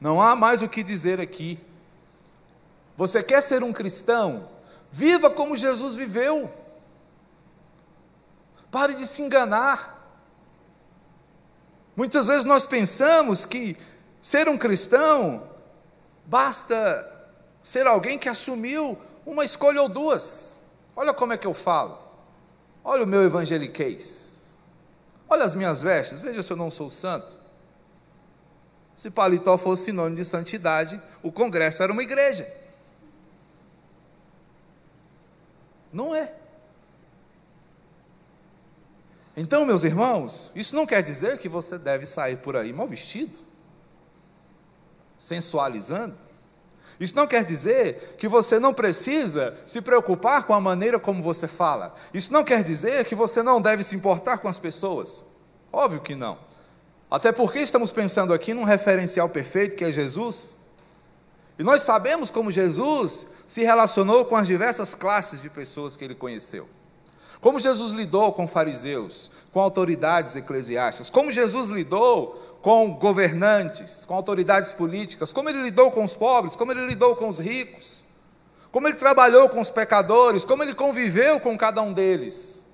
Não 0.00 0.20
há 0.20 0.34
mais 0.34 0.62
o 0.62 0.68
que 0.68 0.82
dizer 0.82 1.20
aqui. 1.20 1.60
Você 2.96 3.22
quer 3.22 3.42
ser 3.42 3.62
um 3.62 3.72
cristão? 3.72 4.48
Viva 4.90 5.28
como 5.28 5.56
Jesus 5.56 5.94
viveu. 5.94 6.50
Pare 8.70 8.94
de 8.94 9.06
se 9.06 9.22
enganar. 9.22 9.94
Muitas 11.94 12.26
vezes 12.26 12.44
nós 12.44 12.66
pensamos 12.66 13.44
que 13.44 13.76
ser 14.20 14.48
um 14.48 14.58
cristão 14.58 15.48
basta 16.26 17.15
ser 17.66 17.84
alguém 17.84 18.16
que 18.16 18.28
assumiu 18.28 18.96
uma 19.26 19.44
escolha 19.44 19.82
ou 19.82 19.88
duas. 19.88 20.60
Olha 20.94 21.12
como 21.12 21.32
é 21.32 21.36
que 21.36 21.48
eu 21.48 21.52
falo. 21.52 21.98
Olha 22.84 23.02
o 23.02 23.06
meu 23.08 23.24
evangeliquez. 23.24 24.56
Olha 25.28 25.42
as 25.42 25.56
minhas 25.56 25.82
vestes. 25.82 26.20
Veja 26.20 26.44
se 26.44 26.52
eu 26.52 26.56
não 26.56 26.70
sou 26.70 26.88
santo. 26.88 27.36
Se 28.94 29.10
paletó 29.10 29.58
fosse 29.58 29.86
sinônimo 29.86 30.14
de 30.14 30.24
santidade, 30.24 31.02
o 31.24 31.32
congresso 31.32 31.82
era 31.82 31.92
uma 31.92 32.04
igreja. 32.04 32.48
Não 35.92 36.14
é. 36.14 36.32
Então, 39.36 39.64
meus 39.64 39.82
irmãos, 39.82 40.52
isso 40.54 40.76
não 40.76 40.86
quer 40.86 41.02
dizer 41.02 41.36
que 41.38 41.48
você 41.48 41.76
deve 41.76 42.06
sair 42.06 42.36
por 42.36 42.56
aí 42.56 42.72
mal 42.72 42.86
vestido, 42.86 43.36
sensualizando. 45.18 46.35
Isso 46.98 47.14
não 47.14 47.26
quer 47.26 47.44
dizer 47.44 48.16
que 48.18 48.26
você 48.26 48.58
não 48.58 48.72
precisa 48.72 49.54
se 49.66 49.80
preocupar 49.80 50.44
com 50.44 50.54
a 50.54 50.60
maneira 50.60 50.98
como 50.98 51.22
você 51.22 51.46
fala. 51.46 51.94
Isso 52.12 52.32
não 52.32 52.42
quer 52.42 52.64
dizer 52.64 53.04
que 53.04 53.14
você 53.14 53.42
não 53.42 53.60
deve 53.60 53.82
se 53.82 53.94
importar 53.94 54.38
com 54.38 54.48
as 54.48 54.58
pessoas. 54.58 55.24
Óbvio 55.72 56.00
que 56.00 56.14
não. 56.14 56.38
Até 57.10 57.32
porque 57.32 57.58
estamos 57.58 57.92
pensando 57.92 58.32
aqui 58.32 58.54
num 58.54 58.64
referencial 58.64 59.28
perfeito 59.28 59.76
que 59.76 59.84
é 59.84 59.92
Jesus. 59.92 60.56
E 61.58 61.62
nós 61.62 61.82
sabemos 61.82 62.30
como 62.30 62.50
Jesus 62.50 63.28
se 63.46 63.62
relacionou 63.62 64.24
com 64.24 64.36
as 64.36 64.46
diversas 64.46 64.94
classes 64.94 65.42
de 65.42 65.50
pessoas 65.50 65.96
que 65.96 66.04
ele 66.04 66.14
conheceu. 66.14 66.68
Como 67.40 67.60
Jesus 67.60 67.92
lidou 67.92 68.32
com 68.32 68.48
fariseus, 68.48 69.30
com 69.52 69.60
autoridades 69.60 70.36
eclesiásticas, 70.36 71.10
como 71.10 71.30
Jesus 71.30 71.68
lidou 71.68 72.58
com 72.62 72.94
governantes, 72.94 74.04
com 74.04 74.14
autoridades 74.14 74.72
políticas, 74.72 75.32
como 75.32 75.48
ele 75.48 75.62
lidou 75.62 75.90
com 75.90 76.02
os 76.02 76.14
pobres, 76.14 76.56
como 76.56 76.72
ele 76.72 76.86
lidou 76.86 77.14
com 77.14 77.28
os 77.28 77.38
ricos, 77.38 78.04
como 78.72 78.88
ele 78.88 78.96
trabalhou 78.96 79.48
com 79.48 79.60
os 79.60 79.70
pecadores, 79.70 80.44
como 80.44 80.62
ele 80.62 80.74
conviveu 80.74 81.38
com 81.38 81.56
cada 81.56 81.80
um 81.80 81.92
deles. 81.92 82.66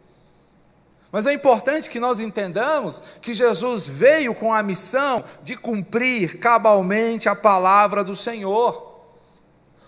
Mas 1.12 1.26
é 1.26 1.32
importante 1.34 1.90
que 1.90 2.00
nós 2.00 2.20
entendamos 2.20 3.02
que 3.20 3.34
Jesus 3.34 3.86
veio 3.86 4.34
com 4.34 4.52
a 4.52 4.62
missão 4.62 5.22
de 5.42 5.56
cumprir 5.56 6.38
cabalmente 6.38 7.28
a 7.28 7.36
palavra 7.36 8.02
do 8.02 8.16
Senhor. 8.16 8.91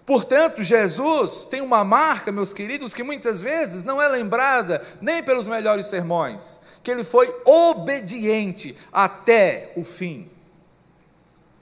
Portanto, 0.07 0.63
Jesus 0.63 1.47
tem 1.47 1.61
uma 1.61 1.83
marca, 1.83 2.31
meus 2.31 2.53
queridos, 2.53 2.93
que 2.93 3.03
muitas 3.03 3.41
vezes 3.41 3.83
não 3.83 4.01
é 4.01 4.09
lembrada 4.09 4.87
nem 5.01 5.23
pelos 5.23 5.47
melhores 5.47 5.87
sermões, 5.87 6.61
que 6.83 6.91
ele 6.91 7.05
foi 7.05 7.35
obediente 7.45 8.77
até 8.93 9.73
o 9.77 9.85
fim. 9.85 10.31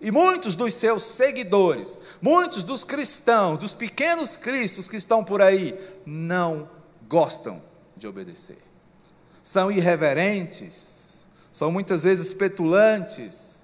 E 0.00 0.10
muitos 0.10 0.56
dos 0.56 0.74
seus 0.74 1.04
seguidores, 1.04 1.98
muitos 2.20 2.64
dos 2.64 2.82
cristãos, 2.82 3.58
dos 3.58 3.72
pequenos 3.72 4.36
cristos 4.36 4.88
que 4.88 4.96
estão 4.96 5.24
por 5.24 5.40
aí, 5.40 5.78
não 6.04 6.68
gostam 7.08 7.62
de 7.96 8.08
obedecer 8.08 8.58
são 9.42 9.70
irreverentes, 9.70 11.24
são 11.52 11.70
muitas 11.70 12.04
vezes 12.04 12.32
petulantes, 12.32 13.62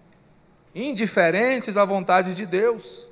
indiferentes 0.75 1.77
à 1.77 1.85
vontade 1.85 2.35
de 2.35 2.45
Deus. 2.45 3.08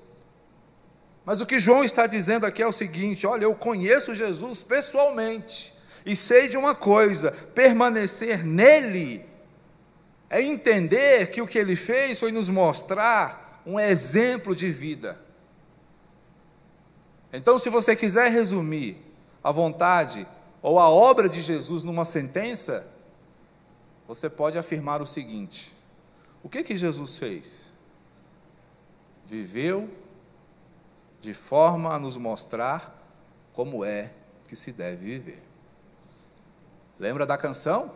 Mas 1.27 1.41
o 1.41 1.47
que 1.47 1.59
João 1.59 1.83
está 1.83 2.07
dizendo 2.07 2.47
aqui 2.47 2.62
é 2.62 2.67
o 2.67 2.73
seguinte: 2.73 3.27
olha, 3.27 3.43
eu 3.43 3.55
conheço 3.55 4.15
Jesus 4.15 4.62
pessoalmente 4.62 5.75
e 6.07 6.15
sei 6.15 6.49
de 6.49 6.57
uma 6.57 6.73
coisa: 6.73 7.33
permanecer 7.53 8.47
nele 8.47 9.27
é 10.31 10.41
entender 10.41 11.29
que 11.31 11.43
o 11.43 11.47
que 11.47 11.59
ele 11.59 11.75
fez 11.75 12.21
foi 12.21 12.31
nos 12.31 12.49
mostrar 12.49 13.61
um 13.67 13.79
exemplo 13.79 14.55
de 14.55 14.71
vida. 14.71 15.21
Então, 17.33 17.59
se 17.59 17.69
você 17.69 17.97
quiser 17.97 18.31
resumir 18.31 18.97
a 19.43 19.51
vontade 19.51 20.27
ou 20.62 20.79
a 20.79 20.89
obra 20.89 21.29
de 21.29 21.43
Jesus 21.43 21.83
numa 21.83 22.05
sentença, 22.05 22.87
você 24.07 24.31
pode 24.31 24.57
afirmar 24.57 25.03
o 25.03 25.07
seguinte: 25.07 25.75
o 26.41 26.49
que 26.49 26.62
que 26.62 26.79
Jesus 26.79 27.17
fez? 27.17 27.73
Viveu 29.25 30.06
de 31.27 31.35
forma 31.35 31.93
a 31.93 31.99
nos 31.99 32.17
mostrar 32.17 33.03
como 33.53 33.85
é 33.85 34.12
que 34.47 34.55
se 34.55 34.71
deve 34.71 35.05
viver. 35.05 35.43
Lembra 37.01 37.27
da 37.27 37.37
canção? 37.37 37.93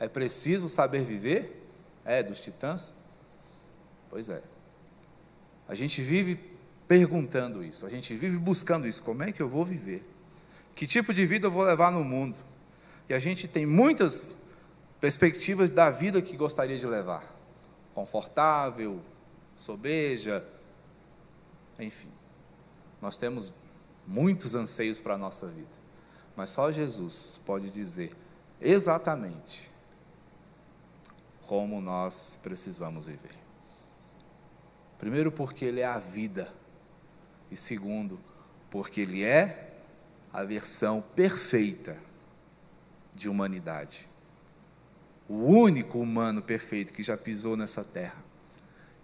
É 0.00 0.08
preciso 0.08 0.68
saber 0.68 1.04
viver? 1.04 1.64
É, 2.04 2.24
dos 2.24 2.40
titãs? 2.40 2.96
Pois 4.08 4.28
é. 4.28 4.42
A 5.68 5.76
gente 5.76 6.02
vive 6.02 6.40
perguntando 6.88 7.62
isso, 7.62 7.86
a 7.86 7.88
gente 7.88 8.16
vive 8.16 8.36
buscando 8.36 8.88
isso. 8.88 9.00
Como 9.00 9.22
é 9.22 9.30
que 9.30 9.40
eu 9.40 9.48
vou 9.48 9.64
viver? 9.64 10.04
Que 10.74 10.88
tipo 10.88 11.14
de 11.14 11.24
vida 11.24 11.46
eu 11.46 11.52
vou 11.52 11.62
levar 11.62 11.92
no 11.92 12.02
mundo? 12.02 12.36
E 13.08 13.14
a 13.14 13.20
gente 13.20 13.46
tem 13.46 13.64
muitas 13.64 14.34
perspectivas 15.00 15.70
da 15.70 15.88
vida 15.88 16.20
que 16.20 16.36
gostaria 16.36 16.76
de 16.76 16.86
levar. 16.86 17.22
Confortável, 17.94 19.00
sobeja, 19.54 20.44
enfim. 21.78 22.10
Nós 23.00 23.16
temos 23.16 23.52
muitos 24.06 24.54
anseios 24.54 25.00
para 25.00 25.14
a 25.14 25.18
nossa 25.18 25.46
vida. 25.46 25.80
Mas 26.36 26.50
só 26.50 26.70
Jesus 26.70 27.40
pode 27.44 27.70
dizer 27.70 28.14
exatamente 28.60 29.70
como 31.46 31.80
nós 31.80 32.38
precisamos 32.42 33.06
viver. 33.06 33.34
Primeiro, 34.98 35.32
porque 35.32 35.64
Ele 35.64 35.80
é 35.80 35.86
a 35.86 35.98
vida. 35.98 36.52
E 37.50 37.56
segundo, 37.56 38.20
porque 38.70 39.00
Ele 39.00 39.24
é 39.24 39.72
a 40.32 40.44
versão 40.44 41.02
perfeita 41.02 41.98
de 43.14 43.28
humanidade. 43.28 44.08
O 45.28 45.44
único 45.44 45.98
humano 45.98 46.42
perfeito 46.42 46.92
que 46.92 47.02
já 47.02 47.16
pisou 47.16 47.56
nessa 47.56 47.84
terra. 47.84 48.30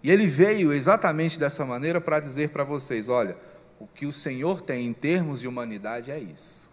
E 0.03 0.11
ele 0.11 0.27
veio 0.27 0.71
exatamente 0.71 1.39
dessa 1.39 1.65
maneira 1.65 1.99
para 1.99 2.19
dizer 2.19 2.49
para 2.49 2.63
vocês: 2.63 3.09
olha, 3.09 3.37
o 3.79 3.87
que 3.87 4.05
o 4.05 4.13
Senhor 4.13 4.61
tem 4.61 4.87
em 4.87 4.93
termos 4.93 5.39
de 5.39 5.47
humanidade 5.47 6.11
é 6.11 6.19
isso. 6.19 6.67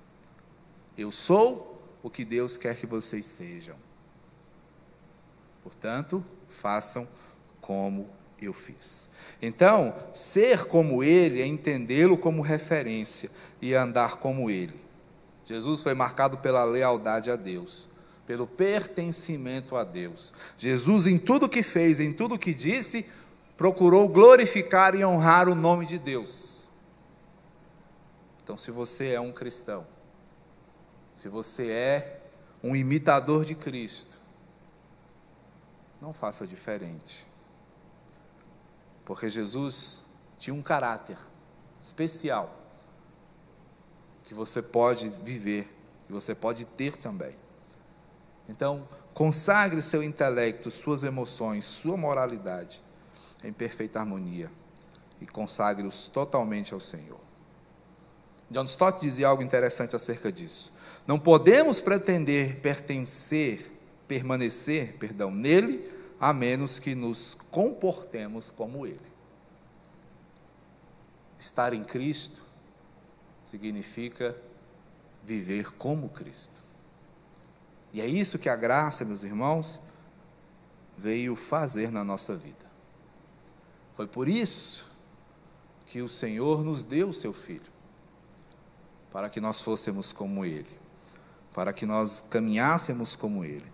Eu 0.96 1.10
sou 1.10 1.82
o 2.02 2.10
que 2.10 2.24
Deus 2.24 2.56
quer 2.56 2.76
que 2.76 2.86
vocês 2.86 3.26
sejam. 3.26 3.76
Portanto, 5.62 6.24
façam 6.48 7.08
como 7.60 8.08
eu 8.40 8.52
fiz. 8.52 9.08
Então, 9.40 9.94
ser 10.12 10.66
como 10.66 11.02
Ele 11.02 11.40
é 11.40 11.46
entendê-lo 11.46 12.16
como 12.16 12.42
referência 12.42 13.30
e 13.60 13.74
andar 13.74 14.16
como 14.16 14.50
Ele. 14.50 14.78
Jesus 15.44 15.82
foi 15.82 15.94
marcado 15.94 16.38
pela 16.38 16.64
lealdade 16.64 17.30
a 17.30 17.36
Deus, 17.36 17.88
pelo 18.26 18.46
pertencimento 18.46 19.76
a 19.76 19.84
Deus. 19.84 20.32
Jesus, 20.56 21.06
em 21.06 21.18
tudo 21.18 21.48
que 21.48 21.62
fez, 21.62 22.00
em 22.00 22.12
tudo 22.12 22.38
que 22.38 22.54
disse, 22.54 23.04
procurou 23.56 24.08
glorificar 24.08 24.94
e 24.94 25.04
honrar 25.04 25.48
o 25.48 25.54
nome 25.54 25.86
de 25.86 25.98
Deus. 25.98 26.63
Então, 28.44 28.58
se 28.58 28.70
você 28.70 29.14
é 29.14 29.20
um 29.20 29.32
cristão, 29.32 29.86
se 31.14 31.30
você 31.30 31.70
é 31.70 32.20
um 32.62 32.76
imitador 32.76 33.42
de 33.42 33.54
Cristo, 33.54 34.20
não 35.98 36.12
faça 36.12 36.46
diferente. 36.46 37.26
Porque 39.02 39.30
Jesus 39.30 40.04
tinha 40.38 40.52
um 40.52 40.60
caráter 40.60 41.16
especial 41.80 42.54
que 44.24 44.34
você 44.34 44.60
pode 44.60 45.08
viver, 45.08 45.74
que 46.06 46.12
você 46.12 46.34
pode 46.34 46.66
ter 46.66 46.98
também. 46.98 47.34
Então, 48.46 48.86
consagre 49.14 49.80
seu 49.80 50.02
intelecto, 50.02 50.70
suas 50.70 51.02
emoções, 51.02 51.64
sua 51.64 51.96
moralidade 51.96 52.82
em 53.42 53.54
perfeita 53.54 54.00
harmonia 54.00 54.52
e 55.18 55.26
consagre-os 55.26 56.08
totalmente 56.08 56.74
ao 56.74 56.80
Senhor. 56.80 57.23
John 58.50 58.64
Stott 58.64 59.00
dizia 59.00 59.28
algo 59.28 59.42
interessante 59.42 59.96
acerca 59.96 60.30
disso. 60.30 60.72
Não 61.06 61.18
podemos 61.18 61.80
pretender 61.80 62.60
pertencer, 62.60 63.70
permanecer, 64.06 64.96
perdão, 64.98 65.30
nele, 65.30 65.92
a 66.20 66.32
menos 66.32 66.78
que 66.78 66.94
nos 66.94 67.34
comportemos 67.50 68.50
como 68.50 68.86
ele. 68.86 69.12
Estar 71.38 71.72
em 71.74 71.84
Cristo 71.84 72.42
significa 73.44 74.36
viver 75.22 75.72
como 75.72 76.08
Cristo. 76.08 76.62
E 77.92 78.00
é 78.00 78.06
isso 78.06 78.38
que 78.38 78.48
a 78.48 78.56
graça, 78.56 79.04
meus 79.04 79.22
irmãos, 79.22 79.80
veio 80.96 81.36
fazer 81.36 81.90
na 81.90 82.02
nossa 82.02 82.34
vida. 82.34 82.64
Foi 83.92 84.06
por 84.06 84.28
isso 84.28 84.90
que 85.86 86.02
o 86.02 86.08
Senhor 86.08 86.64
nos 86.64 86.82
deu 86.82 87.10
o 87.10 87.14
seu 87.14 87.32
Filho, 87.32 87.70
para 89.14 89.30
que 89.30 89.40
nós 89.40 89.60
fôssemos 89.60 90.10
como 90.10 90.44
Ele, 90.44 90.76
para 91.54 91.72
que 91.72 91.86
nós 91.86 92.20
caminhássemos 92.28 93.14
como 93.14 93.44
Ele, 93.44 93.64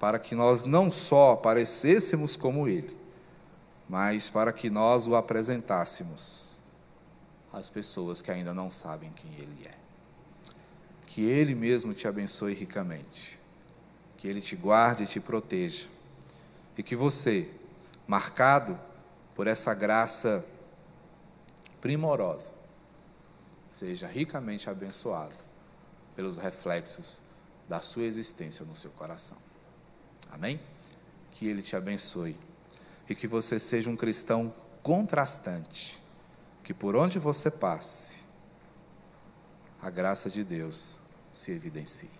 para 0.00 0.18
que 0.18 0.34
nós 0.34 0.64
não 0.64 0.90
só 0.90 1.36
parecêssemos 1.36 2.34
como 2.34 2.66
Ele, 2.66 2.98
mas 3.88 4.28
para 4.28 4.52
que 4.52 4.68
nós 4.68 5.06
o 5.06 5.14
apresentássemos 5.14 6.60
às 7.52 7.70
pessoas 7.70 8.20
que 8.20 8.32
ainda 8.32 8.52
não 8.52 8.68
sabem 8.68 9.12
quem 9.12 9.32
Ele 9.34 9.64
é. 9.64 9.74
Que 11.06 11.22
Ele 11.22 11.54
mesmo 11.54 11.94
te 11.94 12.08
abençoe 12.08 12.52
ricamente, 12.52 13.38
que 14.16 14.26
Ele 14.26 14.40
te 14.40 14.56
guarde 14.56 15.04
e 15.04 15.06
te 15.06 15.20
proteja, 15.20 15.86
e 16.76 16.82
que 16.82 16.96
você, 16.96 17.48
marcado 18.08 18.76
por 19.36 19.46
essa 19.46 19.72
graça 19.72 20.44
primorosa, 21.80 22.58
seja 23.70 24.06
ricamente 24.06 24.68
abençoado 24.68 25.32
pelos 26.14 26.36
reflexos 26.36 27.22
da 27.68 27.80
sua 27.80 28.02
existência 28.02 28.66
no 28.66 28.74
seu 28.74 28.90
coração. 28.90 29.38
Amém? 30.30 30.60
Que 31.30 31.46
Ele 31.46 31.62
te 31.62 31.76
abençoe 31.76 32.36
e 33.08 33.14
que 33.14 33.26
você 33.26 33.58
seja 33.58 33.88
um 33.88 33.96
cristão 33.96 34.52
contrastante, 34.82 36.02
que 36.64 36.74
por 36.74 36.96
onde 36.96 37.18
você 37.18 37.50
passe, 37.50 38.20
a 39.80 39.88
graça 39.88 40.28
de 40.28 40.44
Deus 40.44 40.98
se 41.32 41.52
evidencie. 41.52 42.10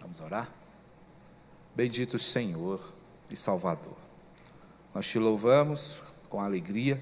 Vamos 0.00 0.20
orar? 0.20 0.50
Bendito 1.74 2.18
Senhor 2.18 2.92
e 3.30 3.36
Salvador, 3.36 3.96
nós 4.94 5.06
te 5.06 5.18
louvamos 5.18 6.02
com 6.28 6.40
alegria 6.40 7.00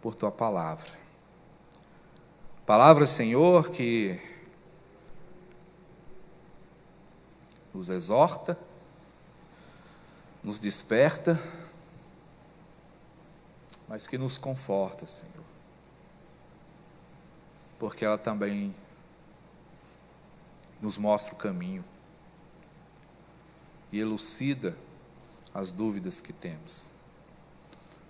por 0.00 0.14
tua 0.14 0.30
palavra. 0.30 1.05
Palavra, 2.66 3.06
Senhor, 3.06 3.70
que 3.70 4.20
nos 7.72 7.88
exorta, 7.88 8.58
nos 10.42 10.58
desperta, 10.58 11.40
mas 13.86 14.08
que 14.08 14.18
nos 14.18 14.36
conforta, 14.36 15.06
Senhor. 15.06 15.44
Porque 17.78 18.04
ela 18.04 18.18
também 18.18 18.74
nos 20.82 20.98
mostra 20.98 21.34
o 21.34 21.38
caminho 21.38 21.84
e 23.92 24.00
elucida 24.00 24.76
as 25.54 25.70
dúvidas 25.70 26.20
que 26.20 26.32
temos. 26.32 26.90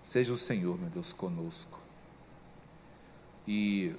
Seja 0.03 0.33
o 0.33 0.39
Senhor, 0.39 0.79
meu 0.79 0.89
Deus, 0.89 1.13
conosco. 1.13 1.79
E 3.47 3.95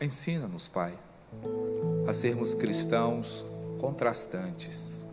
ensina-nos, 0.00 0.68
Pai, 0.68 0.92
a 2.06 2.12
sermos 2.12 2.54
cristãos 2.54 3.44
contrastantes. 3.80 5.04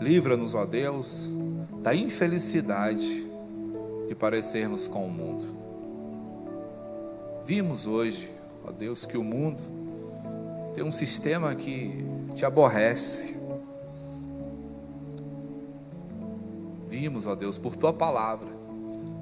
Livra-nos, 0.00 0.54
ó 0.54 0.64
Deus, 0.64 1.28
da 1.82 1.94
infelicidade 1.94 3.26
de 4.06 4.14
parecermos 4.14 4.86
com 4.86 5.06
o 5.06 5.10
mundo. 5.10 5.46
Vimos 7.44 7.86
hoje, 7.86 8.32
ó 8.64 8.70
Deus, 8.70 9.04
que 9.04 9.16
o 9.16 9.24
mundo 9.24 9.62
tem 10.74 10.84
um 10.84 10.92
sistema 10.92 11.54
que 11.54 12.04
te 12.34 12.44
aborrece. 12.44 13.36
Vimos, 16.88 17.26
ó 17.26 17.34
Deus, 17.34 17.58
por 17.58 17.74
tua 17.74 17.92
palavra, 17.92 18.48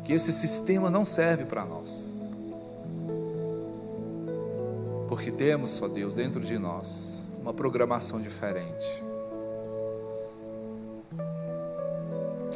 que 0.04 0.12
esse 0.12 0.32
sistema 0.32 0.90
não 0.90 1.06
serve 1.06 1.44
para 1.44 1.64
nós. 1.64 2.15
Porque 5.08 5.30
temos, 5.30 5.80
ó 5.82 5.88
Deus, 5.88 6.14
dentro 6.14 6.40
de 6.40 6.58
nós 6.58 7.24
uma 7.40 7.54
programação 7.54 8.20
diferente. 8.20 9.04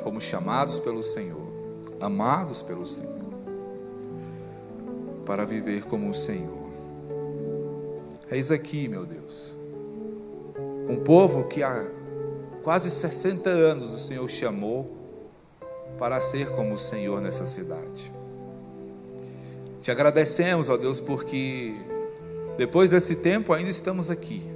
Fomos 0.02 0.24
chamados 0.24 0.80
pelo 0.80 1.00
Senhor, 1.00 1.46
amados 2.00 2.60
pelo 2.60 2.84
Senhor, 2.84 3.32
para 5.24 5.44
viver 5.44 5.84
como 5.84 6.10
o 6.10 6.14
Senhor. 6.14 6.70
Eis 8.28 8.50
aqui, 8.50 8.88
meu 8.88 9.06
Deus, 9.06 9.54
um 10.88 10.96
povo 10.96 11.44
que 11.44 11.62
há 11.62 11.86
quase 12.64 12.90
60 12.90 13.48
anos 13.48 13.92
o 13.92 13.98
Senhor 13.98 14.28
chamou 14.28 14.90
para 16.00 16.20
ser 16.20 16.50
como 16.50 16.74
o 16.74 16.78
Senhor 16.78 17.20
nessa 17.20 17.46
cidade. 17.46 18.12
Te 19.80 19.90
agradecemos, 19.90 20.68
ó 20.68 20.76
Deus, 20.76 20.98
porque 20.98 21.74
depois 22.60 22.90
desse 22.90 23.16
tempo 23.16 23.54
ainda 23.54 23.70
estamos 23.70 24.10
aqui. 24.10 24.46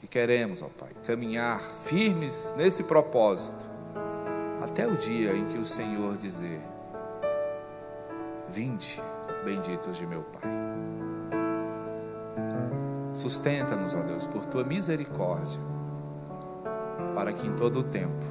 E 0.00 0.06
queremos, 0.06 0.62
ó 0.62 0.68
Pai, 0.68 0.90
caminhar 1.04 1.60
firmes 1.82 2.54
nesse 2.56 2.84
propósito 2.84 3.68
até 4.62 4.86
o 4.86 4.96
dia 4.96 5.34
em 5.34 5.44
que 5.46 5.58
o 5.58 5.64
Senhor 5.64 6.16
dizer: 6.16 6.60
Vinde, 8.48 9.02
benditos 9.44 9.98
de 9.98 10.06
meu 10.06 10.22
Pai. 10.22 10.48
Sustenta-nos, 13.12 13.96
ó 13.96 14.02
Deus, 14.02 14.24
por 14.24 14.46
tua 14.46 14.62
misericórdia, 14.62 15.60
para 17.12 17.32
que 17.32 17.44
em 17.44 17.54
todo 17.54 17.80
o 17.80 17.82
tempo 17.82 18.24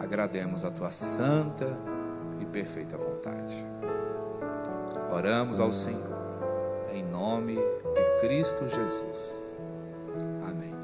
agrademos 0.00 0.64
a 0.64 0.70
tua 0.70 0.90
santa 0.90 1.76
e 2.40 2.46
perfeita 2.46 2.96
vontade. 2.96 3.62
Oramos 5.10 5.58
ao 5.58 5.72
Senhor, 5.72 6.18
em 6.92 7.02
nome 7.02 7.56
de 7.56 8.20
Cristo 8.20 8.68
Jesus. 8.68 9.58
Amém. 10.46 10.74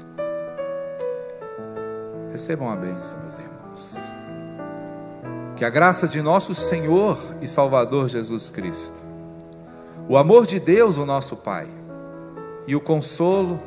Recebam 2.31 2.69
a 2.69 2.75
bênção, 2.75 3.19
meus 3.19 3.37
irmãos. 3.37 3.97
Que 5.55 5.63
a 5.63 5.69
graça 5.69 6.07
de 6.07 6.21
nosso 6.21 6.55
Senhor 6.55 7.17
e 7.39 7.47
Salvador 7.47 8.09
Jesus 8.09 8.49
Cristo, 8.49 9.01
o 10.09 10.17
amor 10.17 10.45
de 10.45 10.59
Deus, 10.59 10.97
o 10.97 11.05
nosso 11.05 11.37
Pai, 11.37 11.67
e 12.67 12.75
o 12.75 12.81
consolo, 12.81 13.59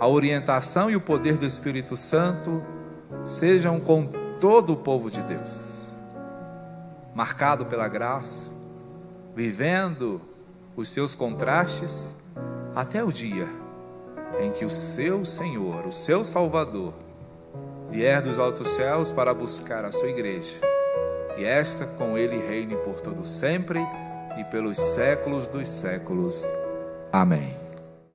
a 0.00 0.08
orientação 0.08 0.90
e 0.90 0.96
o 0.96 1.00
poder 1.00 1.36
do 1.36 1.46
Espírito 1.46 1.96
Santo 1.96 2.62
sejam 3.24 3.78
com 3.78 4.06
todo 4.40 4.72
o 4.72 4.76
povo 4.76 5.10
de 5.10 5.22
Deus, 5.22 5.94
marcado 7.14 7.66
pela 7.66 7.86
graça, 7.88 8.51
vivendo 9.34 10.20
os 10.76 10.88
seus 10.88 11.14
contrastes, 11.14 12.14
até 12.74 13.04
o 13.04 13.12
dia 13.12 13.48
em 14.40 14.50
que 14.50 14.64
o 14.64 14.70
seu 14.70 15.24
Senhor, 15.24 15.86
o 15.86 15.92
seu 15.92 16.24
Salvador, 16.24 16.94
vier 17.90 18.22
dos 18.22 18.38
altos 18.38 18.70
céus 18.70 19.12
para 19.12 19.34
buscar 19.34 19.84
a 19.84 19.92
sua 19.92 20.08
igreja. 20.08 20.58
E 21.36 21.44
esta 21.44 21.86
com 21.86 22.16
ele 22.16 22.36
reine 22.36 22.76
por 22.76 23.00
todo 23.00 23.24
sempre 23.24 23.80
e 24.38 24.44
pelos 24.44 24.78
séculos 24.78 25.46
dos 25.46 25.68
séculos. 25.68 26.46
Amém. 27.12 27.61